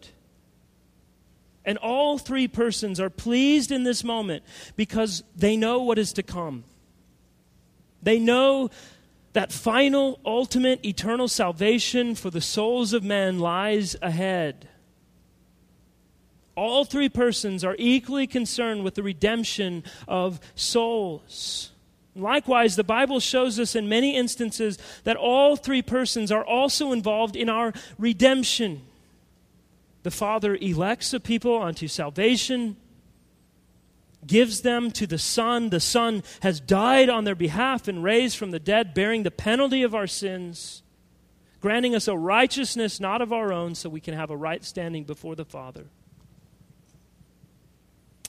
And 1.63 1.77
all 1.77 2.17
three 2.17 2.47
persons 2.47 2.99
are 2.99 3.11
pleased 3.11 3.71
in 3.71 3.83
this 3.83 4.03
moment 4.03 4.43
because 4.75 5.23
they 5.35 5.55
know 5.55 5.83
what 5.83 5.99
is 5.99 6.13
to 6.13 6.23
come. 6.23 6.63
They 8.03 8.19
know 8.19 8.69
that 9.33 9.51
final, 9.51 10.19
ultimate, 10.25 10.85
eternal 10.85 11.27
salvation 11.27 12.15
for 12.15 12.29
the 12.29 12.41
souls 12.41 12.93
of 12.93 13.03
men 13.03 13.39
lies 13.39 13.95
ahead. 14.01 14.67
All 16.55 16.85
three 16.85 17.09
persons 17.09 17.63
are 17.63 17.75
equally 17.79 18.27
concerned 18.27 18.83
with 18.83 18.93
the 18.93 19.01
redemption 19.01 19.83
of 20.07 20.39
souls. 20.53 21.71
Likewise, 22.15 22.75
the 22.75 22.83
Bible 22.83 23.19
shows 23.19 23.59
us 23.59 23.75
in 23.75 23.89
many 23.89 24.15
instances 24.15 24.77
that 25.03 25.17
all 25.17 25.55
three 25.55 25.81
persons 25.81 26.31
are 26.31 26.45
also 26.45 26.91
involved 26.91 27.35
in 27.35 27.49
our 27.49 27.73
redemption. 27.97 28.83
The 30.03 30.11
Father 30.11 30.55
elects 30.61 31.11
a 31.13 31.19
people 31.19 31.59
unto 31.59 31.87
salvation 31.87 32.75
gives 34.27 34.61
them 34.61 34.91
to 34.91 35.07
the 35.07 35.17
Son. 35.17 35.69
The 35.69 35.79
Son 35.79 36.23
has 36.41 36.59
died 36.59 37.09
on 37.09 37.23
their 37.23 37.35
behalf 37.35 37.87
and 37.87 38.03
raised 38.03 38.37
from 38.37 38.51
the 38.51 38.59
dead, 38.59 38.93
bearing 38.93 39.23
the 39.23 39.31
penalty 39.31 39.83
of 39.83 39.95
our 39.95 40.07
sins, 40.07 40.83
granting 41.59 41.95
us 41.95 42.07
a 42.07 42.17
righteousness 42.17 42.99
not 42.99 43.21
of 43.21 43.33
our 43.33 43.53
own, 43.53 43.75
so 43.75 43.89
we 43.89 44.01
can 44.01 44.13
have 44.13 44.29
a 44.29 44.37
right 44.37 44.63
standing 44.63 45.03
before 45.03 45.35
the 45.35 45.45
Father. 45.45 45.85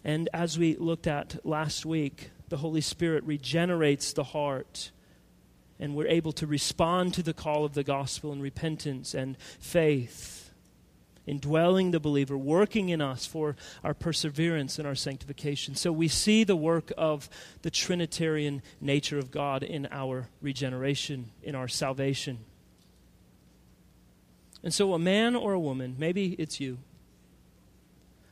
And 0.05 0.28
as 0.34 0.59
we 0.59 0.76
looked 0.76 1.07
at 1.07 1.45
last 1.47 1.86
week, 1.86 2.30
the 2.51 2.59
Holy 2.59 2.82
Spirit 2.82 3.24
regenerates 3.24 4.12
the 4.12 4.24
heart, 4.24 4.92
and 5.80 5.95
we're 5.95 6.09
able 6.09 6.32
to 6.32 6.47
respond 6.47 7.14
to 7.14 7.22
the 7.22 7.32
call 7.32 7.64
of 7.64 7.74
the 7.74 7.84
gospel 7.84 8.32
in 8.32 8.40
repentance 8.40 9.14
and 9.14 9.38
faith 9.59 10.43
indwelling 11.26 11.90
the 11.90 12.00
believer, 12.00 12.36
working 12.36 12.88
in 12.90 13.00
us 13.00 13.26
for 13.26 13.56
our 13.82 13.94
perseverance 13.94 14.78
and 14.78 14.86
our 14.86 14.94
sanctification. 14.94 15.74
So 15.74 15.90
we 15.92 16.08
see 16.08 16.44
the 16.44 16.56
work 16.56 16.92
of 16.96 17.28
the 17.62 17.70
Trinitarian 17.70 18.62
nature 18.80 19.18
of 19.18 19.30
God 19.30 19.62
in 19.62 19.88
our 19.90 20.28
regeneration, 20.42 21.30
in 21.42 21.54
our 21.54 21.68
salvation. 21.68 22.40
And 24.62 24.72
so 24.72 24.94
a 24.94 24.98
man 24.98 25.36
or 25.36 25.52
a 25.52 25.60
woman, 25.60 25.96
maybe 25.98 26.32
it's 26.38 26.60
you, 26.60 26.78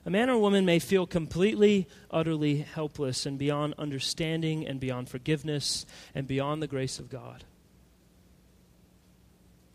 a 0.04 0.10
man 0.10 0.28
or 0.28 0.34
a 0.34 0.38
woman 0.38 0.64
may 0.64 0.80
feel 0.80 1.06
completely, 1.06 1.86
utterly 2.10 2.58
helpless 2.58 3.24
and 3.24 3.38
beyond 3.38 3.74
understanding 3.78 4.66
and 4.66 4.80
beyond 4.80 5.08
forgiveness 5.08 5.86
and 6.14 6.26
beyond 6.26 6.60
the 6.60 6.66
grace 6.66 6.98
of 6.98 7.08
God. 7.08 7.44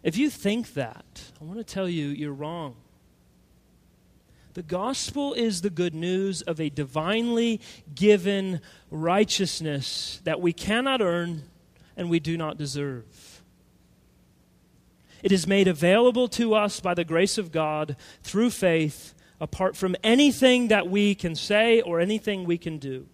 If 0.03 0.17
you 0.17 0.29
think 0.29 0.73
that, 0.73 1.31
I 1.39 1.43
want 1.43 1.59
to 1.59 1.63
tell 1.63 1.87
you 1.87 2.07
you're 2.07 2.33
wrong. 2.33 2.75
The 4.57 4.63
gospel 4.63 5.35
is 5.35 5.61
the 5.61 5.69
good 5.69 5.93
news 5.93 6.41
of 6.41 6.59
a 6.59 6.71
divinely 6.71 7.61
given 7.93 8.59
righteousness 8.89 10.19
that 10.23 10.41
we 10.41 10.51
cannot 10.51 10.99
earn 10.99 11.43
and 11.95 12.09
we 12.09 12.19
do 12.19 12.37
not 12.37 12.57
deserve. 12.57 13.43
It 15.21 15.31
is 15.31 15.45
made 15.45 15.67
available 15.67 16.27
to 16.29 16.55
us 16.55 16.79
by 16.79 16.95
the 16.95 17.03
grace 17.03 17.37
of 17.37 17.51
God 17.51 17.97
through 18.23 18.49
faith, 18.49 19.13
apart 19.39 19.75
from 19.75 19.95
anything 20.03 20.69
that 20.69 20.89
we 20.89 21.13
can 21.13 21.35
say 21.35 21.81
or 21.81 21.99
anything 21.99 22.43
we 22.43 22.57
can 22.57 22.79
do. 22.79 23.05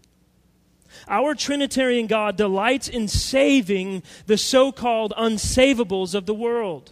Our 1.09 1.35
Trinitarian 1.35 2.07
God 2.07 2.37
delights 2.37 2.87
in 2.87 3.09
saving 3.09 4.03
the 4.27 4.37
so 4.37 4.71
called 4.71 5.11
unsavables 5.17 6.15
of 6.15 6.25
the 6.25 6.33
world. 6.33 6.91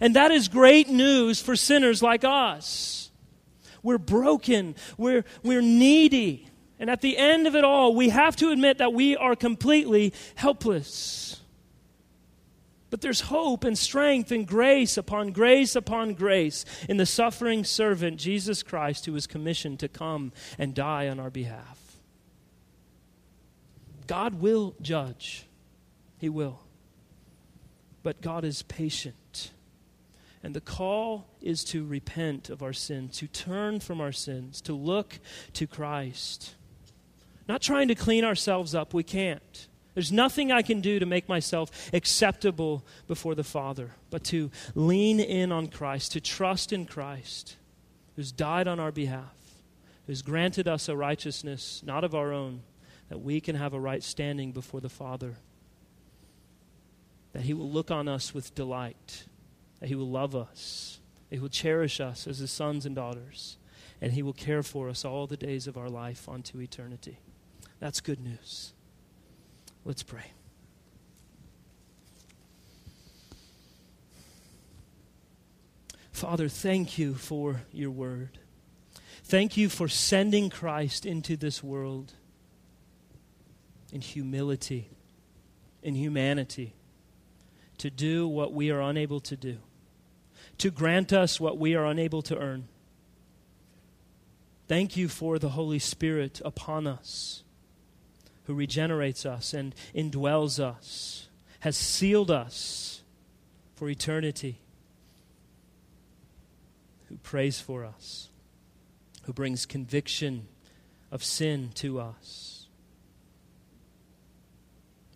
And 0.00 0.16
that 0.16 0.30
is 0.30 0.48
great 0.48 0.88
news 0.88 1.42
for 1.42 1.54
sinners 1.54 2.02
like 2.02 2.24
us. 2.24 3.01
We're 3.82 3.98
broken. 3.98 4.74
We're, 4.96 5.24
we're 5.42 5.62
needy. 5.62 6.48
And 6.78 6.90
at 6.90 7.00
the 7.00 7.16
end 7.16 7.46
of 7.46 7.54
it 7.54 7.64
all, 7.64 7.94
we 7.94 8.08
have 8.08 8.36
to 8.36 8.50
admit 8.50 8.78
that 8.78 8.92
we 8.92 9.16
are 9.16 9.36
completely 9.36 10.12
helpless. 10.34 11.40
But 12.90 13.00
there's 13.00 13.22
hope 13.22 13.64
and 13.64 13.78
strength 13.78 14.30
and 14.32 14.46
grace 14.46 14.98
upon 14.98 15.32
grace 15.32 15.74
upon 15.74 16.12
grace 16.12 16.66
in 16.88 16.98
the 16.98 17.06
suffering 17.06 17.64
servant, 17.64 18.18
Jesus 18.18 18.62
Christ, 18.62 19.06
who 19.06 19.12
was 19.12 19.26
commissioned 19.26 19.80
to 19.80 19.88
come 19.88 20.32
and 20.58 20.74
die 20.74 21.08
on 21.08 21.18
our 21.18 21.30
behalf. 21.30 21.78
God 24.06 24.34
will 24.34 24.74
judge, 24.82 25.46
He 26.18 26.28
will. 26.28 26.60
But 28.02 28.20
God 28.20 28.44
is 28.44 28.62
patient. 28.62 29.14
And 30.42 30.54
the 30.54 30.60
call 30.60 31.28
is 31.40 31.62
to 31.64 31.84
repent 31.84 32.50
of 32.50 32.62
our 32.62 32.72
sins, 32.72 33.18
to 33.18 33.28
turn 33.28 33.78
from 33.78 34.00
our 34.00 34.12
sins, 34.12 34.60
to 34.62 34.72
look 34.72 35.20
to 35.52 35.66
Christ. 35.66 36.54
Not 37.48 37.62
trying 37.62 37.88
to 37.88 37.94
clean 37.94 38.24
ourselves 38.24 38.74
up, 38.74 38.92
we 38.92 39.04
can't. 39.04 39.68
There's 39.94 40.10
nothing 40.10 40.50
I 40.50 40.62
can 40.62 40.80
do 40.80 40.98
to 40.98 41.06
make 41.06 41.28
myself 41.28 41.90
acceptable 41.92 42.84
before 43.06 43.34
the 43.34 43.44
Father, 43.44 43.90
but 44.10 44.24
to 44.24 44.50
lean 44.74 45.20
in 45.20 45.52
on 45.52 45.68
Christ, 45.68 46.12
to 46.12 46.20
trust 46.20 46.72
in 46.72 46.86
Christ, 46.86 47.56
who's 48.16 48.32
died 48.32 48.66
on 48.66 48.80
our 48.80 48.92
behalf, 48.92 49.36
who's 50.06 50.22
granted 50.22 50.66
us 50.66 50.88
a 50.88 50.96
righteousness 50.96 51.82
not 51.84 52.04
of 52.04 52.14
our 52.14 52.32
own, 52.32 52.62
that 53.10 53.18
we 53.18 53.40
can 53.40 53.54
have 53.54 53.74
a 53.74 53.80
right 53.80 54.02
standing 54.02 54.50
before 54.50 54.80
the 54.80 54.88
Father, 54.88 55.34
that 57.32 57.42
He 57.42 57.52
will 57.52 57.70
look 57.70 57.90
on 57.90 58.08
us 58.08 58.32
with 58.34 58.54
delight 58.54 59.26
that 59.82 59.88
He 59.88 59.96
will 59.96 60.08
love 60.08 60.36
us, 60.36 61.00
He 61.28 61.40
will 61.40 61.48
cherish 61.48 62.00
us 62.00 62.28
as 62.28 62.38
His 62.38 62.52
sons 62.52 62.86
and 62.86 62.94
daughters, 62.94 63.56
and 64.00 64.12
He 64.12 64.22
will 64.22 64.32
care 64.32 64.62
for 64.62 64.88
us 64.88 65.04
all 65.04 65.26
the 65.26 65.36
days 65.36 65.66
of 65.66 65.76
our 65.76 65.88
life 65.88 66.28
unto 66.28 66.60
eternity. 66.60 67.18
That's 67.80 68.00
good 68.00 68.20
news. 68.20 68.74
Let's 69.84 70.04
pray. 70.04 70.30
Father, 76.12 76.48
thank 76.48 76.96
you 76.96 77.14
for 77.14 77.62
your 77.72 77.90
word. 77.90 78.38
Thank 79.24 79.56
you 79.56 79.68
for 79.68 79.88
sending 79.88 80.48
Christ 80.48 81.04
into 81.04 81.36
this 81.36 81.60
world 81.60 82.12
in 83.92 84.00
humility, 84.00 84.90
in 85.82 85.96
humanity, 85.96 86.76
to 87.78 87.90
do 87.90 88.28
what 88.28 88.52
we 88.52 88.70
are 88.70 88.80
unable 88.80 89.18
to 89.18 89.36
do 89.36 89.58
to 90.62 90.70
grant 90.70 91.12
us 91.12 91.40
what 91.40 91.58
we 91.58 91.74
are 91.74 91.84
unable 91.84 92.22
to 92.22 92.38
earn, 92.38 92.68
Thank 94.68 94.96
you 94.96 95.08
for 95.08 95.40
the 95.40 95.50
Holy 95.50 95.80
Spirit 95.80 96.40
upon 96.44 96.86
us, 96.86 97.42
who 98.44 98.54
regenerates 98.54 99.26
us 99.26 99.52
and 99.52 99.74
indwells 99.92 100.60
us, 100.60 101.26
has 101.60 101.76
sealed 101.76 102.30
us 102.30 103.02
for 103.74 103.90
eternity, 103.90 104.60
who 107.08 107.16
prays 107.16 107.58
for 107.58 107.84
us, 107.84 108.28
who 109.24 109.32
brings 109.32 109.66
conviction 109.66 110.46
of 111.10 111.24
sin 111.24 111.70
to 111.74 111.98
us, 111.98 112.68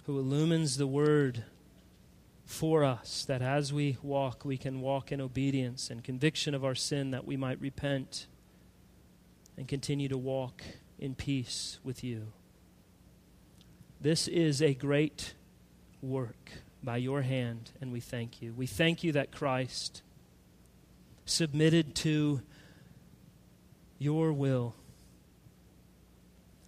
who 0.07 0.18
illumines 0.18 0.76
the 0.76 0.88
Word 0.88 1.44
for 2.47 2.84
us, 2.84 3.24
that 3.26 3.42
as 3.42 3.72
we 3.72 3.99
walk, 4.03 4.44
we 4.44 4.57
can 4.57 4.80
walk 4.80 5.11
in 5.11 5.20
obedience 5.20 5.90
and 5.90 6.03
conviction 6.03 6.55
of 6.55 6.64
our 6.64 6.76
sin, 6.76 7.11
that 7.11 7.26
we 7.26 7.36
might 7.36 7.61
repent 7.61 8.28
and 9.57 9.66
continue 9.66 10.09
to 10.09 10.16
walk 10.16 10.62
in 10.99 11.14
peace 11.14 11.80
with 11.82 12.05
you. 12.05 12.28
This 14.01 14.28
is 14.28 14.62
a 14.62 14.74
great 14.74 15.34
work 16.01 16.53
by 16.82 16.99
your 16.99 17.22
hand, 17.22 17.72
and 17.80 17.90
we 17.90 17.99
thank 17.99 18.40
you. 18.40 18.55
We 18.55 18.66
thank 18.66 19.03
you 19.03 19.11
that 19.12 19.32
Christ 19.32 20.03
submitted 21.24 21.97
to 21.97 22.42
your 23.99 24.32
will, 24.32 24.76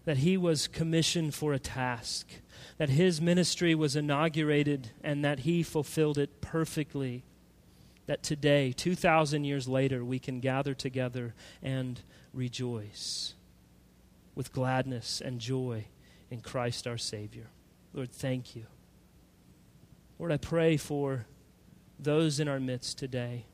that 0.08 0.16
he 0.16 0.38
was 0.38 0.68
commissioned 0.68 1.34
for 1.34 1.52
a 1.52 1.58
task, 1.58 2.26
that 2.78 2.88
his 2.88 3.20
ministry 3.20 3.74
was 3.74 3.94
inaugurated, 3.94 4.90
and 5.04 5.22
that 5.22 5.40
he 5.40 5.62
fulfilled 5.62 6.16
it 6.16 6.40
perfectly. 6.40 7.24
That 8.06 8.22
today, 8.22 8.72
2,000 8.72 9.44
years 9.44 9.68
later, 9.68 10.02
we 10.02 10.18
can 10.18 10.40
gather 10.40 10.72
together 10.72 11.34
and 11.62 12.00
rejoice 12.32 13.34
with 14.34 14.50
gladness 14.50 15.20
and 15.22 15.38
joy 15.38 15.84
in 16.30 16.40
Christ 16.40 16.86
our 16.86 16.96
Savior. 16.96 17.48
Lord, 17.92 18.10
thank 18.10 18.56
you. 18.56 18.64
Lord, 20.18 20.32
I 20.32 20.38
pray 20.38 20.78
for 20.78 21.26
those 22.00 22.40
in 22.40 22.48
our 22.48 22.60
midst 22.60 22.96
today 22.96 23.44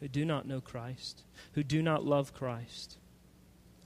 who 0.00 0.08
do 0.08 0.26
not 0.26 0.46
know 0.46 0.60
Christ, 0.60 1.22
who 1.52 1.62
do 1.62 1.80
not 1.80 2.04
love 2.04 2.34
Christ, 2.34 2.98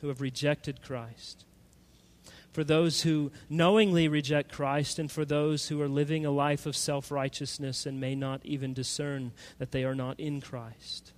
who 0.01 0.09
have 0.09 0.21
rejected 0.21 0.83
Christ. 0.83 1.45
For 2.57 2.65
those 2.65 3.03
who 3.03 3.33
knowingly 3.51 4.09
reject 4.09 4.51
Christ, 4.51 4.99
and 4.99 5.13
for 5.13 5.27
those 5.27 5.69
who 5.69 5.83
are 5.83 5.89
living 5.89 6.25
a 6.25 6.31
life 6.31 6.65
of 6.65 6.75
self 6.75 7.11
righteousness 7.11 7.85
and 7.85 8.01
may 8.01 8.15
not 8.15 8.41
even 8.45 8.73
discern 8.73 9.33
that 9.59 9.73
they 9.73 9.85
are 9.85 9.95
not 9.95 10.19
in 10.19 10.41
Christ. 10.41 11.13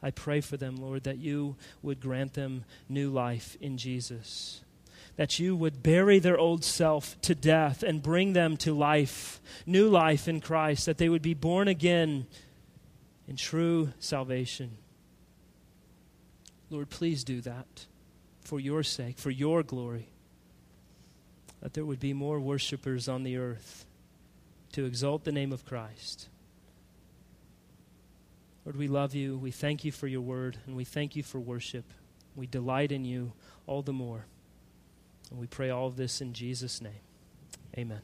I 0.00 0.12
pray 0.12 0.40
for 0.40 0.56
them, 0.56 0.76
Lord, 0.76 1.02
that 1.02 1.18
you 1.18 1.56
would 1.82 2.00
grant 2.00 2.34
them 2.34 2.64
new 2.88 3.10
life 3.10 3.56
in 3.60 3.78
Jesus. 3.78 4.60
That 5.16 5.40
you 5.40 5.56
would 5.56 5.82
bury 5.82 6.20
their 6.20 6.38
old 6.38 6.62
self 6.62 7.20
to 7.22 7.34
death 7.34 7.82
and 7.82 8.00
bring 8.00 8.32
them 8.32 8.56
to 8.58 8.72
life, 8.72 9.40
new 9.66 9.88
life 9.88 10.28
in 10.28 10.40
Christ, 10.40 10.86
that 10.86 10.98
they 10.98 11.08
would 11.08 11.20
be 11.20 11.34
born 11.34 11.66
again 11.66 12.28
in 13.26 13.34
true 13.34 13.92
salvation. 13.98 14.76
Lord, 16.70 16.90
please 16.90 17.24
do 17.24 17.40
that 17.40 17.86
for 18.42 18.60
your 18.60 18.84
sake, 18.84 19.18
for 19.18 19.30
your 19.32 19.64
glory. 19.64 20.10
That 21.60 21.74
there 21.74 21.84
would 21.84 22.00
be 22.00 22.12
more 22.12 22.38
worshipers 22.38 23.08
on 23.08 23.22
the 23.22 23.36
earth 23.36 23.86
to 24.72 24.84
exalt 24.84 25.24
the 25.24 25.32
name 25.32 25.52
of 25.52 25.64
Christ. 25.64 26.28
Lord, 28.64 28.76
we 28.76 28.88
love 28.88 29.14
you. 29.14 29.38
We 29.38 29.52
thank 29.52 29.84
you 29.84 29.92
for 29.92 30.06
your 30.06 30.20
word, 30.20 30.58
and 30.66 30.76
we 30.76 30.84
thank 30.84 31.16
you 31.16 31.22
for 31.22 31.38
worship. 31.38 31.84
We 32.34 32.46
delight 32.46 32.92
in 32.92 33.04
you 33.04 33.32
all 33.66 33.82
the 33.82 33.92
more. 33.92 34.26
And 35.30 35.38
we 35.38 35.46
pray 35.46 35.70
all 35.70 35.86
of 35.86 35.96
this 35.96 36.20
in 36.20 36.32
Jesus' 36.32 36.80
name. 36.80 36.92
Amen. 37.78 38.00